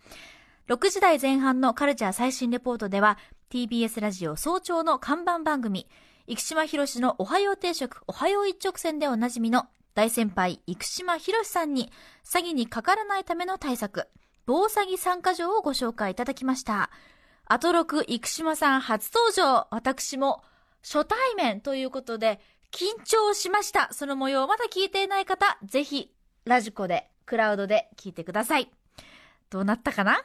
[0.68, 3.18] 6時台前半のカルチャー最新レポートでは、
[3.50, 5.87] TBS ラジオ早朝の看板番組、
[6.26, 11.92] 生島博士のおはよう定食、おはよう一直線でおなじみの大先輩、生島博士さんに、
[12.24, 14.09] 詐欺にかからないための対策、
[14.44, 16.90] 防詐欺参加状をご紹介いただきました。
[17.44, 20.42] アトロク生島さん初登場、私も
[20.83, 22.40] 初対面ということで、
[22.72, 23.88] 緊張しました。
[23.92, 26.12] その模様まだ聞いていない方、ぜひ、
[26.44, 28.68] ラジコで、クラウドで聞いてください。
[29.48, 30.24] どうなったかな？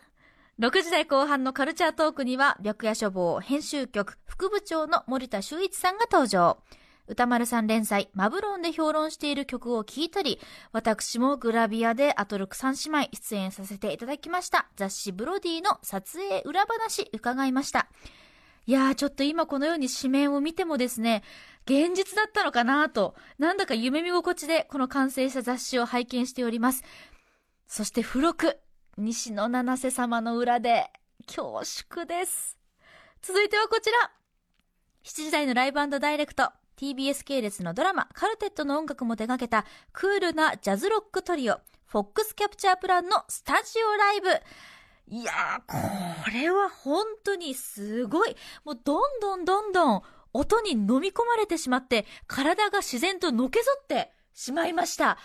[0.62, 6.60] 6時台後半のカルチャートークには、白夜書房編集局副部長の森田修一さんが登場。
[7.08, 10.40] 歌丸さん連載、マブロンで評論している曲を聴いたり、
[10.72, 14.68] 私もグラビアでアトロク三姉妹出演させていただきました。
[14.76, 17.88] 雑誌ブロディの撮影裏話伺いました。
[18.68, 21.24] いやー、ちょっと今このように紙面を見てもですね、
[21.66, 26.84] 現実だったのかなと、なんだか夢見心地でこの完成した雑誌を拝見しております。
[27.66, 28.60] そして付録、
[28.98, 30.92] 西野七瀬様の裏で
[31.26, 32.58] 恐縮です。
[33.22, 34.12] 続いてはこちら。
[35.06, 36.52] 7時台のライブダイレクト。
[36.78, 44.30] TBS 系列のドラマ、カルテットの音楽も手掛けたクールなジャズロックトリオ、フォックスキャプチャープランのスタジオライブ。
[45.16, 48.36] いやー、これは本当にすごい。
[48.66, 50.02] もうどんどんどんどん
[50.34, 55.18] 音に飲み込まれてしまって、体が自然とのけぞってしまいました。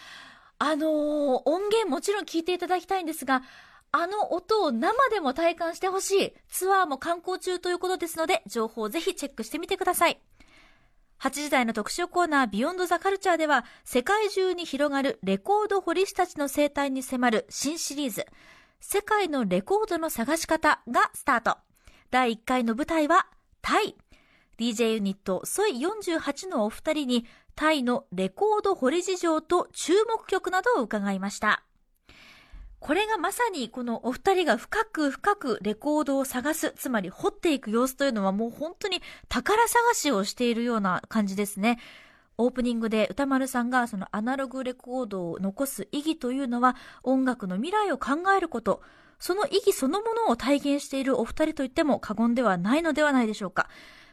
[0.58, 3.42] あのー音源もちろん聞いていただきたいんですが、
[3.92, 6.32] あの音を生でも体感してほしい。
[6.48, 10.20] ツアーも観光中ということですので、情報をぜひチェックしてみてください。
[11.20, 18.26] 8時台の特集コーナービヨンドザカルチャーでは、世界中に広がるレコード掘り師たちの生態に迫る新シリーズ、
[18.80, 21.56] 世界のレコードの探し方がスタート。
[22.10, 23.26] 第1回の舞台は、
[23.62, 23.96] タイ。
[24.58, 31.62] DJ ユニット、ソイ48のお二人に、タイのレコード掘り事情と注目曲などを伺いました。
[32.78, 41.80] これがまさにこのお二人が深く深くレコードを探す、つまり掘っていく様子というのはもう本当に宝探しをしているような感じですね。
[42.38, 48.82] オープニングで歌丸さんがそのアナログレコードを残す意義というのは音楽の未来を考えること、
[49.18, 53.70] その意義そのものを体現しているお二人と言っても過言ではないのではないでしょうか。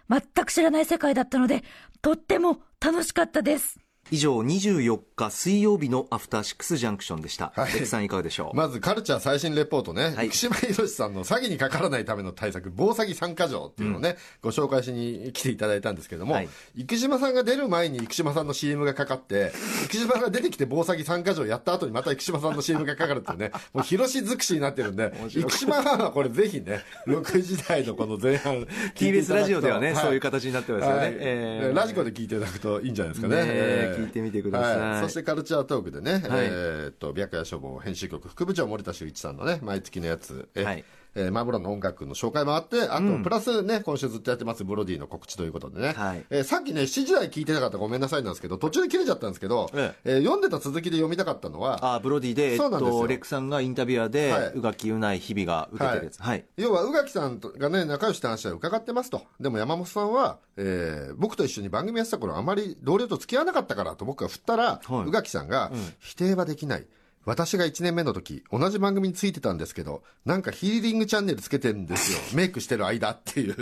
[0.10, 1.64] 全く知らない世界だったので、
[2.02, 3.80] とっても楽しかったです。
[4.12, 7.52] 以上24日水曜日のアフターシックスジャンクションでした。
[7.56, 7.86] はい。
[7.86, 10.30] さんいかがでしょう、まずカルチャー最新レポートね、はい。
[10.30, 16.50] 生島博さんの詐欺にかからないための対策、防詐欺参加条っていうのをね、ご紹介しに来ていただいたんですけども、はい。
[16.76, 19.52] 生島さんが出る前に生島さんの CM がかかって、
[19.92, 29.96] 生島さんが出てきて防詐欺参加条やった後にまた生島さんの CM がかかるっていうね、もう広し尽くしになってるんで、生島はこれぜひね、6時台のこの前半、TBS ラジオではね、はい。
[29.98, 30.98] そういう形になってますよね。
[30.98, 31.18] はい。
[31.20, 31.76] えー。
[31.76, 33.36] ラジコで聞いていただくといいんじゃないですかね。
[33.36, 35.10] ねえー聞いてみてください。
[35.10, 40.84] そしてカルチャートークでね、えーっと、白夜処方編集局副部長森田修一さんのね、毎月のやつ、えはい
[41.16, 46.26] えーマーブロの音楽の紹介もあって、あと、プラスね、今週ずっとやってますブロディの告知ということでね、はい。
[46.30, 50.10] えーさっきね、7時台聞いてなかったらごめんなさいなんですけど、途中で切れちゃったんですけど、ええ。
[50.18, 53.02] ー読んでた続きで読みたかったのは、あブロディで、えっそうなんですよ。
[53.02, 54.52] と、レックさんがインタビュアーで、はい。
[54.56, 56.22] うがきうない日々が受けてるやつ。
[56.22, 56.46] はい。
[56.58, 59.22] 要は宇垣さんとがね仲良しって話は伺ってますと。
[59.40, 65.08] でも山本さんは、えー僕と一緒に番組やってた頃あまり同僚と付き合わなかったからと僕が振ったら、はい。
[65.08, 66.88] 宇垣さんが、否定はできない
[67.26, 72.20] 私が1年目の時同じ番組についてたんですけどなんかヒーリングチャンネルつけてるんですよ。
[72.34, 73.56] メイクしてる間っていう。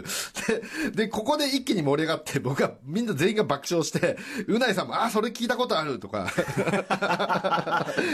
[0.94, 6.32] ででここで一気に盛り上がって僕はみんな全員が爆笑してうないさんもあそれ聞いたことあるとか。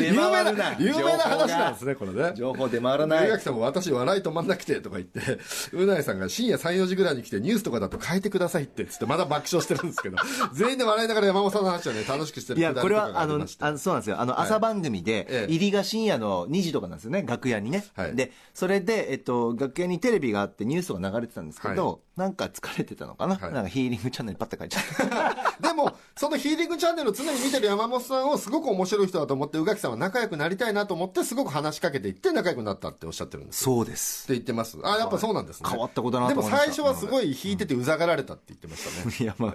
[0.01, 2.33] 有名な有名な話なんですねこれね。
[2.35, 5.39] 情報出回ら宇垣さんも私笑い止まんなくてとか言って、
[5.73, 10.17] うないさんが深夜3、4時ぐらいに来てニュースとかだと変えてくださいってつってまだ爆笑してるんですけど、
[10.53, 14.19] 全員で笑いながら山本さんの話をね、楽しくしてるいや、これは、あのがあのそうなんですよ。
[14.19, 17.85] あの、朝番組で、ええ入りが深夜の2時とかなんですよね、楽屋にね。
[17.95, 24.83] はいで、それで、えっと、楽屋にテレビがあってニュースとか流れてたんですけど、はなんか疲れてたのかな、はいなんかヒーリングチャンネルパッて書いちゃっ
[25.59, 25.61] た。
[25.67, 33.63] でも、そのヒーリングチャンネルを常に見てる山本さんをすごく面白い人だと思って、宇垣さんは仲良くなりたいなと思って、すごく話しかけていって仲良くなったっておっしゃってるんです。
[33.63, 34.23] そうです。
[34.23, 34.77] って言ってます。
[34.83, 35.69] あ、やっぱそうなんですね。
[35.69, 39.15] 変わった子だなとでも最初はすごい引いててうざがられたって言ってましたね。
[39.21, 39.53] いや、まあ、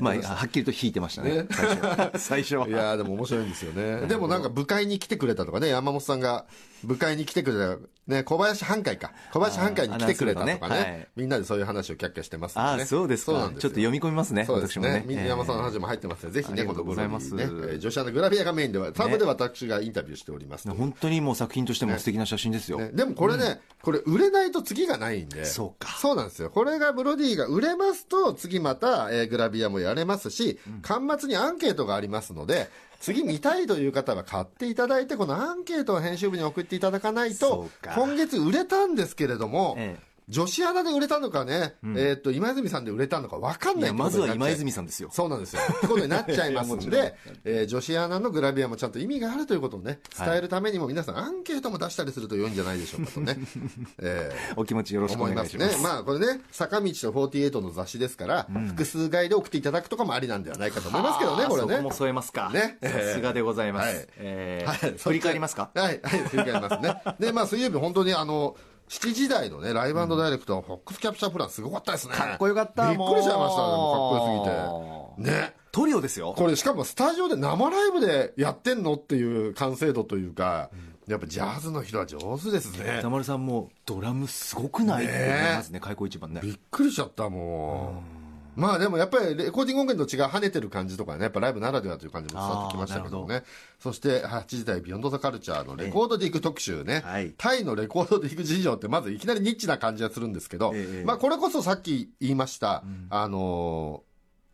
[0.00, 1.42] まあ、まあ、はっきりと引いてましたね。
[1.42, 2.66] ね最初最初は。
[2.68, 4.06] いやーでも面白いんですよね。
[4.08, 6.46] でもなんか部会に来てくれたとかね、山本さんが
[6.84, 9.12] 部会に来てくれた、ね、小林半会か。
[9.32, 12.62] 小林半会に来てくれたとかね、ねはいみんなでそういう話をキャッキャしてますね。
[12.62, 13.32] ああ、そうですか。
[13.32, 15.04] そうなんですよちょっと読み込みますね、そうですねね。。
[15.06, 22.78] み山本さんの話も入ってますので、ぜひね、ありがとうございますこのブログにね、えー女子アナグラビアがメインでは、サブで私がインタビューしておりますという本当にもう作品としても素敵な写真ですよ。
[22.78, 25.44] ね、でもこれね、これ売れないと次がないんで。
[25.44, 26.50] そうかそうなんですよ。
[26.50, 45.08] これがブロディが売れますと、次また、えーグラビアもやれますし、端末にアンケートがありますので、次見たいという方は買っていただいて、このアンケートを編集部に送っていただかないと今月売れたんですけれども、ええ女子アナで売れたのかね、えーっと、今泉さんで売れたのか分かんないいや、まずは今泉ささんですよ。
[45.10, 45.62] そうなんですよ。
[45.62, 47.14] ってことになっちゃいますんで、
[47.44, 53.38] えー女子アナのグラビアもちゃんと意味があるということをね、伝えるためにも皆さんアンケートも出したりすると良いんじゃないでしょうかとね、
[53.98, 55.92] えーお気持ちよろしくお思いますね願いします。。
[55.94, 61.92] まあこれね、坂道と48の雑誌ですから、複数買いで送っていただくとかもありなんではないかと思いますけどね、これねそこも。
[61.92, 62.50] 添えますか。
[62.50, 63.86] ねさすがでございます。
[63.96, 65.70] はいえーはい振り返りますか？
[65.74, 67.02] はい、はい、振り返りますね。
[67.18, 68.56] で、まあ水曜日本当にあの、
[68.88, 72.14] 7時台のね、ライブダイレクト、フォックスキャプチャープランすごかったですね。
[72.14, 75.38] かっこよかったびっくりしちゃいましたね、かっこよすぎて。
[75.38, 75.54] ね。
[75.70, 76.34] トリオですよ。
[76.36, 80.70] これしかもスタジオで生ライブでやってんのっていう完成度というか、
[81.06, 83.10] やっぱジャズの人は上手ですね歌。
[83.10, 86.40] 丸さんもドラムすごくないって思いますね、開口一番ね。
[86.42, 88.17] びっくりしちゃったもう。
[88.58, 93.44] まあでもやっぱりレコーディング音源と違う跳ねてる感じとかね、やっぱライブならではという感じも伝わってきましたけどね。
[93.78, 97.02] そして8時台ビヨンドザカルチャーのレコードディグ特集ね。
[97.04, 104.07] はいタイのレコードディグ事情ってまずいきなりニッチな感じがするんですけど、ええまあこれこそさっき言いました、あのー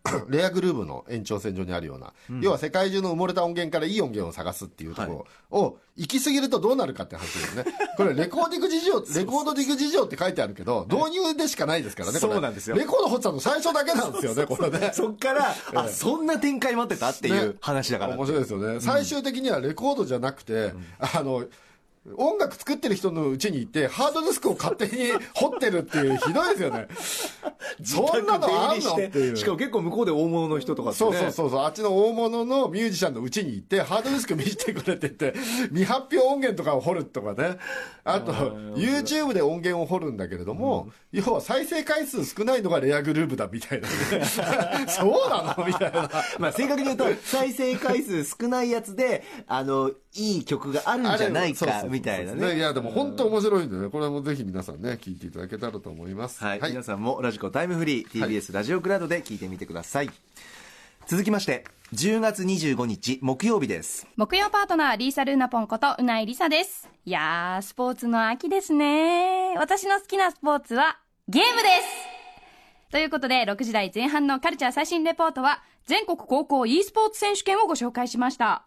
[0.29, 7.64] レアグルーブの延長線上にあるような、要は世界中の埋もれた音源からいい音源を探すっていうところを、行き過ぎるとどうなるかって話ですね。
[7.97, 12.77] これレコーディング事情、レコードディグ事情って書いてあるけど、導入でしかないですからね、そうなんですよ。
[12.77, 14.90] レコード掘ったの最初だけなんですよね、これね。
[14.93, 17.57] そっから、あ、そんな展開待ってたっていうね。
[17.61, 18.17] 話だから。
[18.17, 21.45] 面白いですよね、最終的にはレコードじゃなくて、あの
[22.19, 26.87] 音楽作ってる人のうちに行ってハードディスクを勝手に掘ってるっていうひどいですよね。
[27.83, 29.37] そんなのあんのっていう。
[29.37, 31.11] しかも結構向こうで大物の人とかってね。
[31.12, 35.33] そうそうそうそうあっちの大物のミュージシャンのうちに行ってハードディスク見せてくれてて
[35.73, 37.57] 未発表音源とかを掘るとかね。
[38.05, 44.27] あと YouTube で音源を掘るんだけれども、要は再生回数少ないのがレアグループだみたいなね。
[44.88, 45.64] そうなの？
[45.67, 46.11] みたいな。
[46.38, 52.57] まあ正確に言うと、再生回数少ないやつで、あの、いい曲があるんじゃないか、みたいなね。
[52.57, 56.42] いや、でも本当面白いんでね、これもぜひ皆さんね、聞いていただけたらと思います。
[56.42, 60.11] はい、皆さんもラジコタイムフリー、TBS ラジオクラウドで聞いてみてください。
[61.07, 66.88] 続きまして10月25日木曜日です木曜パートナー、リーサルーナポンこと、うないりさです。
[67.05, 69.55] いやー、スポーツの秋ですね。
[69.59, 70.98] 私の好きなスポーツは、
[71.29, 71.68] ゲームで
[72.88, 78.64] すということで、6時台前半のカルチャー最新レポートは、全国高校 e スポーツ選手権をご紹介しました。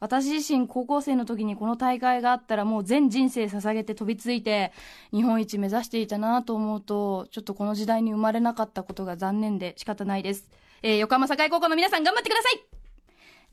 [0.00, 4.72] 私自身高校生の時にこの大会があったらもう全人生捧げて飛びついて
[5.12, 10.48] 日本一目指していたなと思うとちょっとこの時代に生まれなかったことが残念で仕方ないです。
[10.82, 12.76] えー横浜栄高校の皆さん頑張ってください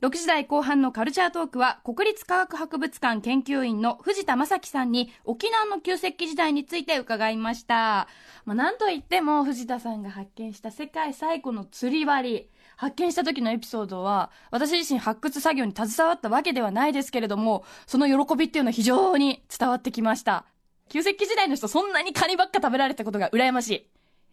[0.02, 8.06] 6時台後半のカルチャートークは国立科学博物館研究員の藤田正樹さんに沖縄の旧石器時代について伺いました。
[8.44, 12.50] まあ、なんといっても藤田さんが発見した世界最古の釣り針。
[12.76, 20.46] 発見した時のエピソードは私自身発掘作業に携わったわけではないですけれどもその喜びっていうのは非常に伝わってきました。
[20.88, 23.86] 旧石器時代の人そんなにカニばっか食べられたことが羨ましい。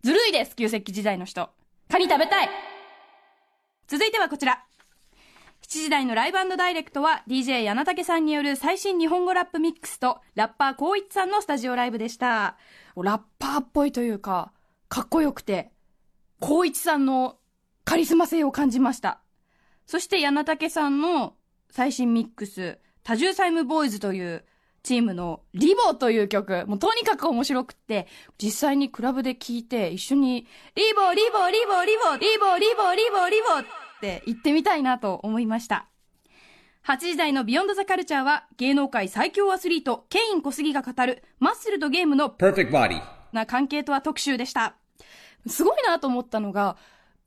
[0.04, 1.50] ずるいです旧石器時代の人。
[1.90, 2.50] カニ食べたい
[3.88, 4.64] 続いてはこちら。
[5.72, 12.58] 7時台のライブダイレクトは DJ 柳竹さんによる最新日本語ラップミックスとラッパー光一さんのスタジオライブでした。
[12.98, 14.52] ラッパーっぽいというか、
[14.90, 15.72] かっこよくて、
[16.42, 17.38] 光一さんの
[17.84, 19.22] カリスマ性を感じました。
[19.86, 21.36] そして柳竹さんの
[21.70, 24.46] 最新ミックス、多重サイムボーイズという
[24.84, 28.08] チームのリボという曲、もうとにかく面白くって、
[28.42, 33.66] 実際にクラブで聴いて一緒にリボ、リボ、リボ、リボ、リボ、リボ、リボ、リボっ
[34.02, 35.88] て言ってみたいなと思いました。
[36.86, 43.02] 8時台のビヨンドザカルチャーは芸能界最強アスリート、ケイン小杉が語るマッスルとゲームの Perfect body.
[43.32, 44.76] な関係とは特集でした。
[45.48, 46.78] すごいなと思ったのが、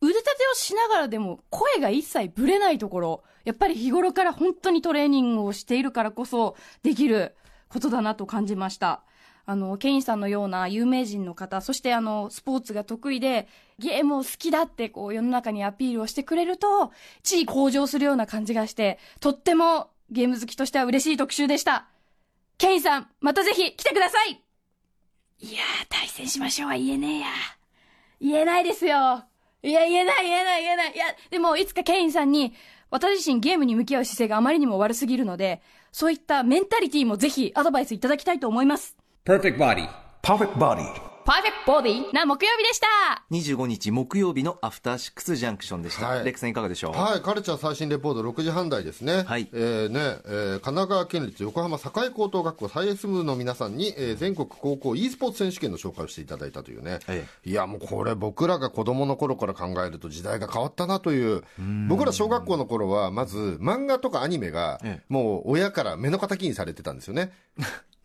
[0.05, 7.35] 腕立てをしながらでも声が一切ブレないところ、やっぱり日頃から本当にトレーニングをしているからこそできる
[7.69, 9.03] ことだなと感じました。
[9.47, 13.47] あの、ケインさんのような有名人の方、そしてあの、スポーツが得意で、
[13.79, 21.89] ゲームを好きだってこう世の中にアピールをしてくれると、地位向上するような感じがして、とってもゲーム好きとしては嬉しい特集でした。
[22.57, 24.41] ケインさん、またぜひ来てください
[25.41, 27.27] いやー、対戦しましょうは言えねえや。
[28.21, 29.25] 言えないですよ。
[29.65, 30.93] いや、言えない、言えない、言えない。
[30.93, 32.53] いや、でも、いつかケインさんに、
[32.91, 38.95] 私自身ゲームに向き合う姿勢があまりにも悪すぎるので、そういったメンタリティもぜひアドバイスいただきたいと思います。
[39.25, 39.89] Perfect body.
[40.23, 42.87] Perfect Body パーフェクトボディな木曜日でした。
[43.31, 46.25] 25日木曜日のアフターシックスジャンクションでした、はい。
[46.25, 46.93] レックさんいかがでしょう？
[46.93, 49.23] はい、カルチャー最新レポート6時半台ですね。
[49.23, 49.49] はい。
[49.55, 56.99] えーね、えー神奈川県立横浜境高等学校サイエンス部の皆さんに、えー全国高校 e スポーツ選手権の紹介をしていただいたというね。
[57.09, 61.43] えいや、もうこれ僕らが子供の頃から考えると時代が変わったなという。
[61.89, 67.33] 僕ら小学校の頃は、まず漫画とかアニメがええ、もう親から目の敵にされてたんですよね。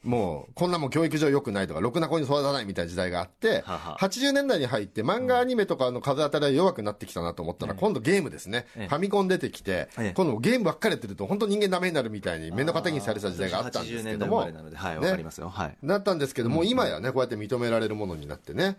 [0.03, 8.65] もう、こんなもん教育上良くないとか、ろくな子に育たないみたいな時代があって、はは80年代に入って漫画アニメとかの風当たりは弱くなってきたなと思ったら、今度ゲームですね。
[8.77, 8.87] ええ。
[8.87, 15.49] ファミコン出てきてええ、今度ゲームばっかりやってると、本当人間ダメになるみたいに目の敵にされた時代があったんですけど80も年代なのではいわ、ねかりますよ。
[15.49, 15.77] はい。
[15.83, 18.77] だったんですけども、今やね、こうやって認められるものになってね。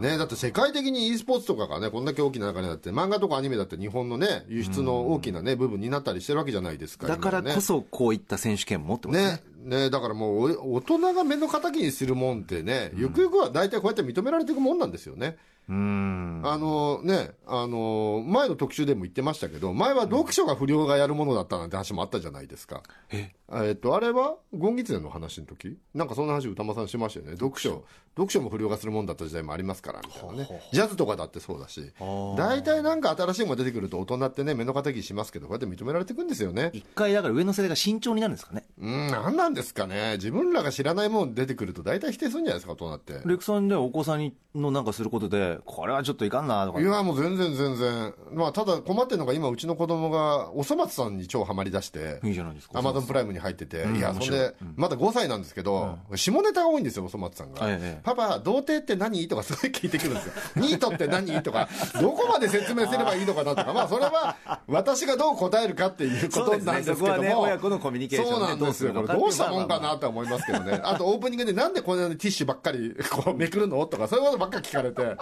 [0.00, 7.06] ね、だって世界的に e スポーツとかがね、こんだけ大きな中になって、漫画とかアニメだって日本のね、輸出の大きなね、部分になったりしてるわけじゃないですか。
[7.06, 9.34] だからこそこういった選手権もってことですね。
[9.34, 15.38] ね、ね、だからもうお大人が目の敵にするもんってね、ゆくゆくは大体こうやって認められていくもんなんですよね。
[15.68, 22.82] うーんあのね、あの前の特集でも言ってましたけど、前は読書が不良がやるものだったなんて話もあったじゃないですか。
[23.10, 25.78] ええっと、あれは、ゴンギツネの話の時？
[25.94, 27.32] なんかそんな話歌間さんしましたよね。
[27.32, 27.84] 読書、
[28.16, 30.62] 読書も不良がするもんだった時代もありますから、みたいなね。
[30.72, 31.92] ジャズとかだってそうだし。
[32.36, 36.70] 大体なんか新しいものが出てくると大人ってね、目の敵にしますけど、こうやって認められていくんですよね。
[36.72, 40.14] 一回だから上の世代が慎重になるんですかねうん、なんなんですかね。
[40.14, 43.12] 自分らが知らないもの出てくると大体否定するんじゃないですか、大人って。
[43.12, 48.14] レックさんではお子さんにのなんかすることでこれはちょっといかんなとかいや、もう全然全然。
[48.32, 57.60] まあ、ただ困ってるのが今、うちの子供が、おそ松さんに超ハマり出して、いいじゃないですかアマゾンプライムに入ってて、うんいや、そんで、まだ5歳なんですけど、下ネタが多いんですよ、おそ松さんが。
[57.68, 59.28] ええパパ、童貞って何？
[59.28, 60.32] とかすごい聞いてくるんですよ。
[60.56, 61.42] ニートって何？
[61.42, 61.68] とか、
[62.00, 67.40] どこまで説明すればいいのかなとか、 まあ、それは、私がどう答えるかっていうことなんですけども。
[67.42, 68.94] 親子のコミュニケーションねそうなんですよ。
[68.94, 70.80] これどうしたもんかなとは思いますけどね。
[70.82, 73.84] あと、オープニングでなんでこんなにティッシュばっかり、こう、めくるの？
[73.86, 75.02] とか、そういうことばっかり聞かれて。
[75.04, 75.16] ね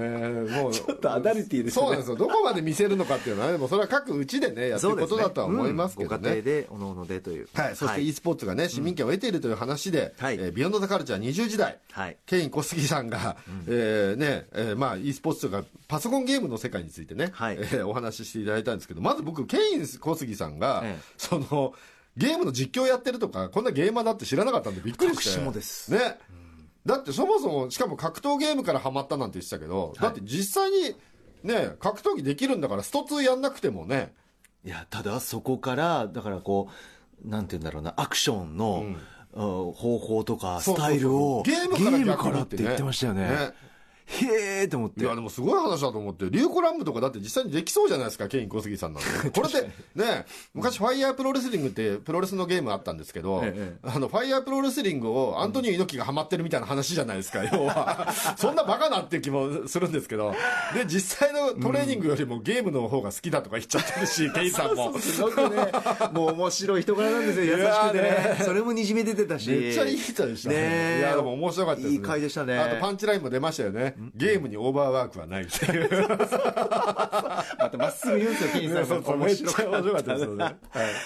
[0.00, 0.72] えもう。
[0.72, 2.16] ちょっとアダルティーですねそうなんですよ。
[2.16, 6.42] どこまで見せるのかっていうのはね、もうそれは各うちでね、やっていくことだとは思いますけどうんご家庭ね。
[6.42, 7.48] でおのおのでという。
[7.54, 10.36] はい、そして e スポーツがね、市民権を得ているという話で、はい。
[10.36, 12.16] えービヨンドザカルチャー20時代、はい。
[12.24, 13.36] ケイン小杉さんが、
[13.66, 17.56] えーね、えーまあ e スポーツとかパソコンゲームの世界についてね、はい。
[17.56, 21.02] えーお話ししていただいたんですけど、まず僕、ケイン小杉さんが、ええ。
[21.18, 21.74] その、
[22.16, 25.40] ゲームの実況やってるとか、こんなゲーマーだって知らなかったんでびっくりして。
[25.40, 25.92] 私もです。
[25.92, 26.18] ね。
[26.86, 30.94] だってそもそも、しかも格闘ゲームからハマったなんて言ってたけど、だって実際に、
[31.42, 34.14] ね格闘技できるんだからスト2やんなくてもね。
[34.64, 36.72] いやただそこからだからこう
[37.24, 38.96] なんて言うんだろうなアクションの、うん。
[39.38, 43.52] 方法とかスタイルをゲームからムからって言ってましたよね
[44.06, 45.00] へえと思って。
[45.00, 49.30] いや、でもすごい話だと思って、リューコランブとかだって実際にできそうじゃないですか、ケイン小杉さんなんて。
[49.38, 58.12] これって、ね、昔ファイヤープロレスリングってプロレスのゲームあったんですけど、ええ、あの、ファイヤープロレスリングをアントニオ猪木がハマってるみたいな話じゃないですか、 要は。
[58.36, 60.34] そんなバカなっていう気もするんですけど、
[60.74, 64.96] で、実際のトレーニングよりもゲームの方が好きだとか言っちゃってるし、 ケインさんも。
[64.98, 65.72] すごくね、
[66.12, 68.42] もう面白い人柄なんですよ、優しくてね。
[68.44, 69.50] それもにじみ出てたし。
[69.50, 70.98] めっちゃいい人でしたね。
[71.00, 71.94] いや、でも面白かったですね。
[71.96, 72.58] いい回でしたね。
[72.58, 73.95] あとパンチラインも出ましたよね。
[74.14, 76.08] ゲームにオーバーワークはないっていう。
[76.08, 78.86] またまっすぐ言うんですよ、ケインさん。
[78.86, 80.44] そうそうめっちゃ面白かったですよね。
[80.44, 80.56] はい、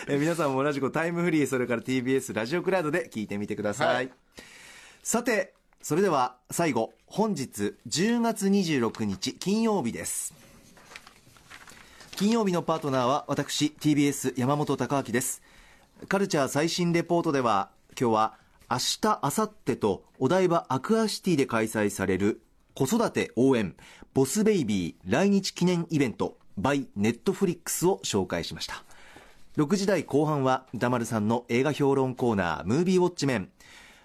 [0.08, 3.94] え皆さんも同じくタイムフリー、それから TBS ラジオクラウドで聞いてみてください。
[3.94, 4.10] はい、
[5.02, 10.34] さて、それでは最後、本日10月26日金曜日です。
[12.20, 15.42] 金曜日のパートナーは私 TBS 山本貴明です
[16.06, 18.34] カルチャー最新レポートでは今日は
[18.70, 22.42] 明日明後日とお台場アクアシティで開催される
[22.74, 23.74] 子育て応援
[24.14, 28.84] ボスベイビー来日記念イベント by ネットフリックスを紹介しました。
[29.56, 33.50] 6時台後半は歌丸さんの映画評論コーナームービーウォッチメン。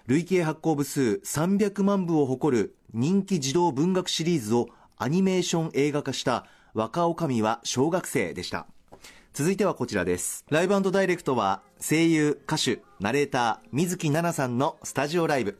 [0.06, 8.66] 累計発行部数300万部を誇る人気児童文学シリーズをアニメーション映画化した若女将は小学生でした。
[9.34, 10.44] 続いてはこちらです。
[10.48, 15.58] ライブダイレクトは声優歌手ナレーター水木奈々さんのスタジオライブ。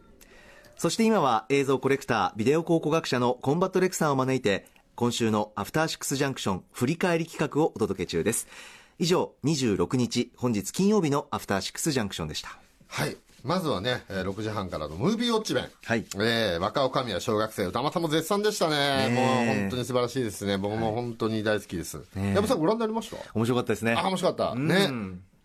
[0.77, 8.47] そして今は映像コレクター、ビデオ考古学者のコンバットレクさんを招いて、今週のアフターシックスジャンクション振り返り企画をお届け中です。
[8.99, 12.59] 以上、26日、本日金曜日のアフターシックスジャンクションでした。
[12.89, 13.16] はい。
[13.43, 15.66] まずはね、6時半からのムービーウォッチ弁。
[15.85, 16.05] はい。
[16.16, 19.09] えー、若女将は小学生、歌間さんも絶賛でしたね。
[19.14, 20.59] もう本当に素晴らしいですね。
[20.59, 22.03] 僕も本当に大好きです。
[22.14, 23.16] 山さんご覧になりました？
[23.35, 23.95] 面白かったですね。
[23.97, 24.55] あ、面白かった。
[24.59, 24.91] ね。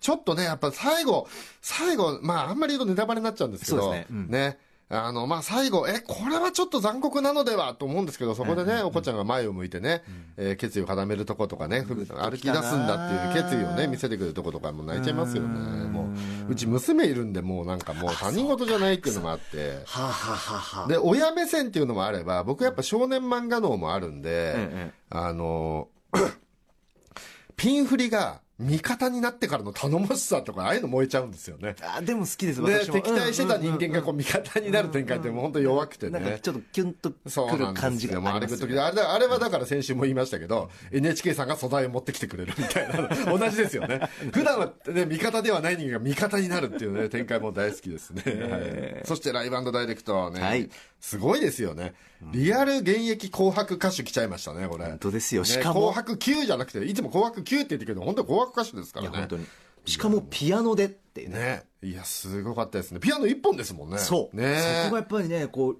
[0.01, 1.27] ちょっとね、やっぱ最後、
[1.61, 4.07] 最後、まああんまり言うとネタバレになっちゃうんですけど、ね。
[4.09, 4.57] うん、ね
[4.91, 7.73] あの、まあ、最後、え、これはちょっと残酷なのでは？
[7.75, 10.03] と思うんですけど、そこでね、お子ちゃんが前を向いてね、
[10.35, 11.95] えー、決意を固めるとことかね、歩
[12.37, 15.87] き出すんだっていう決意をね、見せてくるとことかも泣いちゃいますよね。
[15.87, 16.09] も
[16.47, 25.87] う、うち娘いるんで、もうなんかもう他人事じゃないっていうのもあって、はははで、親目線っていうのもあれば、僕やっぱ少年漫画脳もあるんで、あの、
[27.55, 31.75] ピン振りが、味方になってからの頼もしさとか、ああいうの燃えちゃうんですよね。
[31.81, 32.93] あでも好きです、私も。
[32.93, 36.19] 敵対してた人間がこう味方になる展開ってもう本当弱くてね。
[36.19, 44.01] なんかちょっとキュンとくる感じがありますよ、ね、あれあれはだから先週も言いましたけど、NHK さんが素材を持ってきてくれるみたいな、 同じですよね。
[44.31, 48.23] 普段はね、味方ではない人間が味方になるっていうね、展開も大好きですね。
[48.51, 51.93] はい、そしてライブダイレクトね、はい、すごいですよね。
[52.31, 54.85] リアル現役紅白歌手来ちゃいましたね、これ。
[54.85, 55.43] 本当ですよ。
[55.43, 55.91] しかも。
[55.91, 59.17] 紅白9じゃなくて、いつも紅白9って言ってるけど、本当に紅白歌手ですからね。
[59.17, 59.45] 本当に。
[59.85, 61.29] しかもピアノでってね。
[61.29, 61.63] ね。
[61.83, 62.99] いや、すごかったですね。
[62.99, 63.97] ピアノ1本ですもんね。
[63.97, 64.35] そう。
[64.35, 65.77] ねそこがやっぱりね、こう、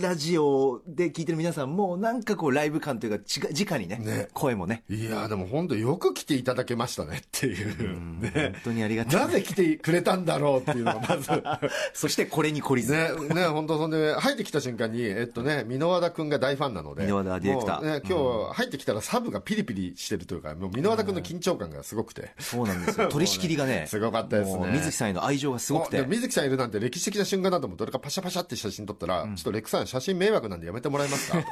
[0.00, 4.82] ラジオで聞いてる皆さんも、なんかこう、ライブ感というか、ち直にね、ね声もね。
[4.88, 8.20] いやでも本当よく来ていただけましたねっていう。
[8.20, 9.20] ね、本当にありがたい。
[9.20, 11.30] なぜ来てくれたんだろうっていうのがまず。
[11.94, 12.92] そしてこれに懲りず。
[12.92, 17.06] ね、ね、本当そんで、入ってきた瞬間に、えっとね、箕輪田君が大ファンなので。
[17.06, 18.00] 箕輪田ディレクター。
[18.00, 22.32] ね、今日入ってきたらサブがピリピリしてるというか、もう箕輪田君の緊張感がすごくて。
[22.38, 23.08] そうなんですよ。
[23.12, 23.86] 取り仕切りがね。
[23.88, 24.70] すごかったですね。
[24.72, 26.04] 水木さんへの愛情がすごくて。
[26.06, 31.38] 水木さんいるなんて歴史的な瞬間だと思って、俺がパシャパシャって写真撮ったら、ちょっとレックさん写真迷惑なんでやめてもらえますか？
[31.38, 31.48] って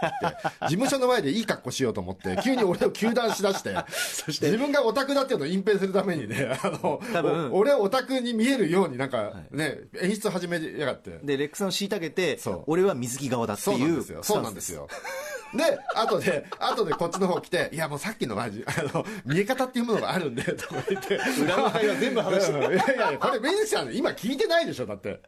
[0.63, 7.01] 事務所の前でいい格好しようと思って、急に俺を糾弾しだして、そして自分がオタクだっていうのを隠蔽するためにね、あの、
[7.53, 11.19] 俺はオタクに見えるようになんかね、演出始めやがって。
[11.23, 13.77] で、レックさんを虐げて、俺は水木側だっていう。
[13.77, 14.23] そうなんですよ。
[14.23, 14.89] そうなんですよ。
[15.53, 21.19] で、後で、後でこっちの方来て、いやもうさっきのマジ、あの、見え方っていうものがあるんで、とか言って。
[21.43, 25.21] 裏の会話全部話していやいや、これ、メイさん今聞いてないでしょ、だって。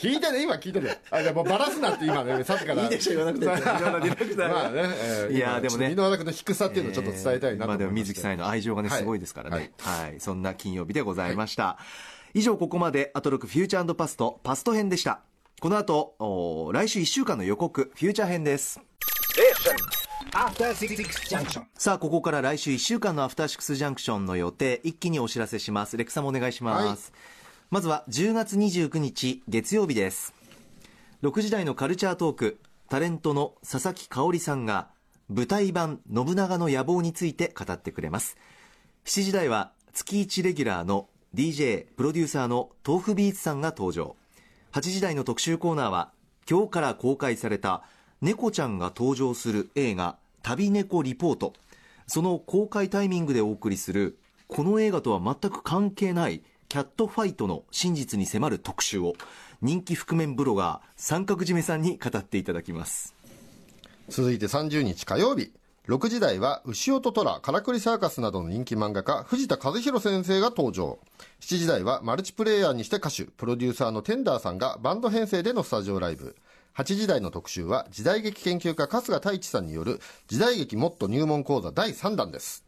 [0.00, 0.98] 聞いてね、今聞いてね。
[1.10, 2.84] あ、じゃもうバラすなって今ね、さっきから。
[2.84, 3.44] いいでしょ、言わなくて。
[3.44, 5.90] まあね、えー、いや、でもね。
[5.90, 9.72] 身の中の低さっていうのをちょっと伝えたいなとまあでも水木さんへの愛情がね、すごいですからね。
[9.78, 10.18] はい。
[10.18, 11.78] そんな金曜日でございました。
[12.32, 15.20] 以上、ここまで、アトロクフューチャーパスト、パスト編でした。
[15.60, 18.80] この後、来週1週間の予告、フューチャー編です。
[21.76, 25.96] さあ、ここから来週1週間のアフターシックスジャンクションの予定、一気にお知らせします。
[25.96, 27.12] レクサもお願いします。
[27.12, 27.20] はい、
[27.70, 30.34] まずは10月29日月曜日です。
[31.22, 32.58] 6時台のカルチャートーク、
[32.88, 34.88] タレントの佐々木香織さんが、
[35.28, 38.36] 舞台版信長の野望について語ってくれます。
[39.04, 44.16] 7時台は月1レギュラーの DJ、プロデューサーの豆腐ビーツさんが登場。
[44.72, 46.10] 8時台の特集コーナーは、
[46.50, 47.84] 今日から公開された
[48.20, 51.52] 猫ちゃんが登場する映画旅猫リポート
[52.08, 54.18] その公開タイミングでお送りする
[54.48, 59.14] この映画とは全く関係ないキャットファイトの真実に迫る特集を
[59.60, 63.12] 人気覆面ブロガー三角締めさんに語っていただきます。
[64.08, 65.52] 続いて30日火曜日。
[65.88, 71.00] 6時台は牛尾と虎からくりサーカスなどの人気漫画家藤田和弘先生が登場。
[71.40, 76.36] 7時台はマルチプレイヤーにして歌手プロデューサーのテンダーさんがバンド編成でのスタジオライブ。
[76.76, 79.98] 8時台の特集は時代劇研究家春日太一さんによる
[80.28, 82.64] 時代劇もっと入門講座第3弾です。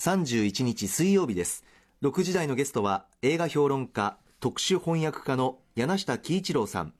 [0.00, 1.62] 31日水曜日です
[2.02, 6.94] 6時台のゲストは映画評論家特殊翻訳家の柳下喜一郎さん。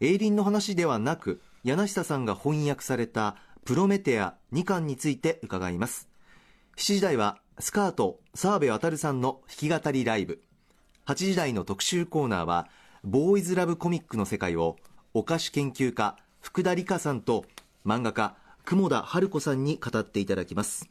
[0.00, 6.08] エイリンの話ではなく柳下さんが翻訳されたプロメテア2巻について伺います。
[6.78, 10.40] 7時台はスカート澤部渉さんの弾き語りライブ。
[11.04, 12.68] 8時台の特集コーナーは
[13.04, 14.76] ボーイズラブコミックの世界を
[15.12, 17.44] お菓子研究家福田理香さんと
[17.84, 20.88] 漫画家雲田春子さんに語っていただきます。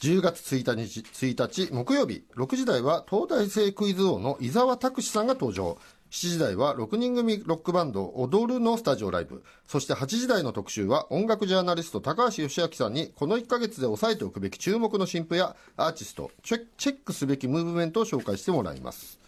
[0.00, 5.76] 10月1日 ,1 日木曜日6時台は東大生クイズ王の伊沢拓司さんが登場。
[6.12, 9.42] 7時台は6人組ロックバンド踊るのスタジオライブ。
[9.66, 19.18] そして8時台の特集は音楽ジャーナリスト高橋義明さんにこの1ヶ月で押さえておくべき注目の新譜やアーティストチェチェックすべきムーブメントを紹介してもらいます。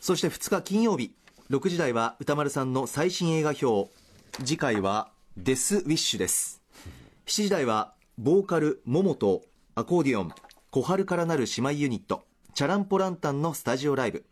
[0.00, 1.14] そして2日金曜日
[1.50, 3.88] 6時台は歌丸さんの最新映画表。
[4.44, 6.60] 次回はデス・ウィッシュです。
[7.26, 9.42] 7時台はボーカルモモと
[9.74, 10.32] アコーディオン
[10.70, 14.26] 小春からなる姉妹ユニットチャランポランタンのスタジオライブ。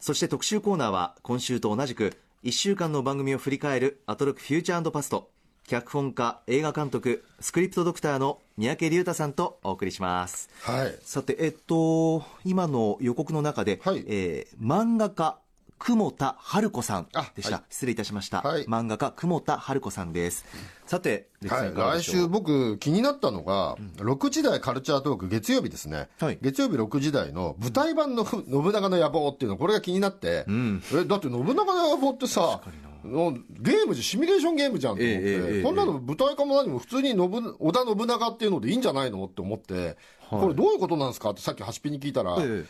[0.00, 5.30] そして特集コーナーは今週と同じく1週間の番組を振り返るアトロクフューチャーパスト。
[5.68, 10.50] 脚本家映画監督スクリプトドクターの三宅龍太さんとお送りします。
[10.62, 10.98] はい。
[11.02, 14.04] さてえっと今の予告の中で、はい。
[14.08, 15.38] えー漫画家
[15.78, 17.64] 久保田春子さんあでした、はい。
[17.68, 18.64] 失礼いたしました、はい。
[18.64, 20.44] 漫画家久保田春子さんです。
[20.86, 26.38] さてはい、来週僕気になったのが、6時台カルチャートーク月曜日ですね、はい。
[26.40, 32.60] 月曜日6時台の舞台版の信長の野望っていうのこれが気になって、えだって信長の野望ってさ
[33.04, 37.18] のゲームじゃシミュレーションゲームじゃんと思って、ええこんなの舞台化も何も普通に信
[37.58, 39.96] 織田信長っていうのでいいんじゃないのって思って、
[40.30, 42.64] これどういうことなんですかってさっきハシピに聞いたら、え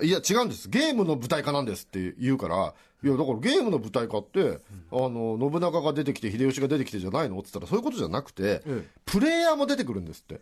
[0.00, 0.68] いや違うんです。
[0.68, 4.58] ゲームの舞台化なんですって言うからいやだからゲームの舞台化って、
[4.90, 10.40] あの信長が出てきて秀吉が出てきてじゃないのって言ったらそういうことじゃなくて、えプレイヤーも出てくるんですって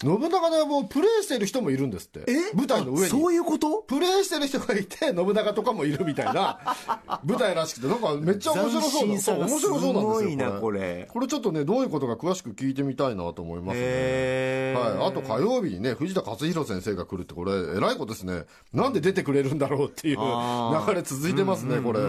[0.00, 2.24] 信長の野望をプレイしてる人もいるんですって。
[2.54, 3.04] 舞台の上に。
[3.06, 3.82] あそういうこと？
[3.82, 6.60] プレイしてる人がいて信長とかもいるみたいな
[7.24, 11.08] 舞台らしくてなんかめっちゃ面白そうな斬新さが面白そうなんですよすごいなこれ。
[11.12, 14.74] これちょっとねどういうことか詳しく聞いてみたいなと思いますね。
[14.76, 18.44] はい、あと火曜日にね藤田勝弘先生が来るってこれえらいことですね。
[18.72, 22.00] なんで出てくれるんだろうっていう流れ続いてますね、これ。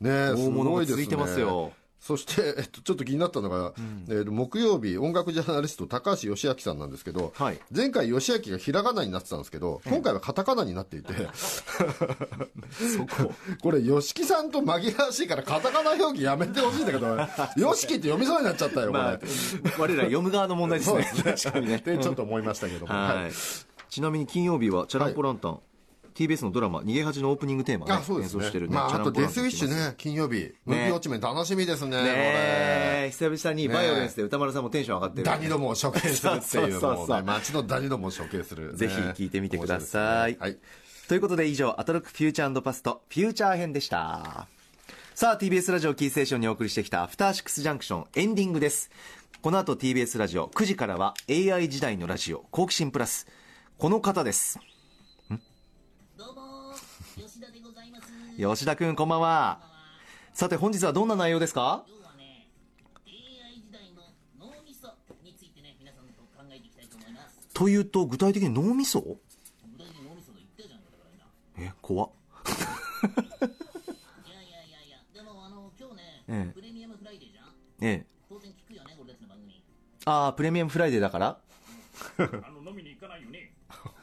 [0.00, 1.72] ねすごいですねが続いてますよ
[2.06, 3.72] そして、えっと、ちょっと気になったのが、
[4.08, 7.58] えー木曜日音楽ジャーナリスト高橋義明さんなんですけど、はい。
[7.74, 13.34] 前回義明がひらがなになってたんですけど今回はカタカナになっていて、そこ。
[13.60, 17.16] これ吉木さんと紛らわしいからカタカナ表記やめてほしいんだけど
[17.72, 19.18] 吉木って読みそうになっちゃったよこれ、まあ
[19.78, 21.04] 我ら読む側の問題ですね。
[21.24, 21.76] 確かにね。
[21.76, 23.32] ってちょっと思いましたけども、はい、
[23.90, 25.58] ちなみに金曜日はチャランポランタン、
[26.16, 28.44] TBS のドラマ「逃げ恥」のオープニングテーマをね、あそうですね。
[28.44, 30.52] 演奏してるね、まあ、あとデスウィッシュね金曜日。
[30.64, 37.08] ムービーウォッチメン楽しみですねねえ久々にバイオレンスで宇多丸さんもテンション上がってる、ダニどもを処刑するっていうそうそうそうもう。
[37.08, 40.32] ね街のダニどもを処刑する、ねぜひ聞いてみてください。
[40.32, 40.86] 面白ですね。
[41.08, 44.48] ということで以上アトロクフューチャーパストフューチャー編でした。
[45.14, 48.90] さあ TBS ラジオキーステーションにお送りしてきたアフターシックスジャンクションエンディングです。
[49.40, 53.26] この後 TBS ラジオ9時からは AI 時代のラジオ好奇心プラス。
[53.78, 54.58] この方です
[58.36, 59.60] 吉田くんこんばんは。
[60.34, 61.86] さて本日はどんな内容ですか？
[67.54, 69.16] というと具体的に脳みそ？
[71.56, 72.10] え怖っ。
[74.26, 76.52] いやいやいやいやでもあの今日ね、ええ。
[76.52, 77.46] プレミアムフライデーじゃん。
[77.80, 78.06] ええ。
[78.28, 79.62] 当然聞くよね俺たちの番組。
[80.04, 81.38] ああプレミアムフライデーだから。
[82.18, 82.22] あ
[82.52, 83.54] の飲みに行かないよね。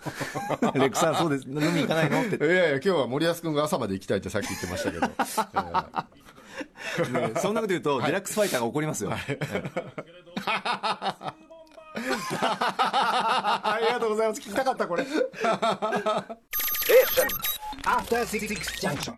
[0.76, 1.46] RECさんそうです。
[1.48, 2.22] 飲み行かないの？
[2.22, 2.36] って。
[2.46, 5.08] いやいや今日は森保君が朝まで行きたいってさっき言ってましたけど、
[7.26, 9.12] えねそんなこと言うと、デラックスファイターが怒りますよ。
[9.14, 9.18] あ
[13.82, 14.42] りがとうございます。
[14.42, 15.06] 聞きたかったこれ。
[17.86, 18.48] After Six
[18.82, 19.14] Junction.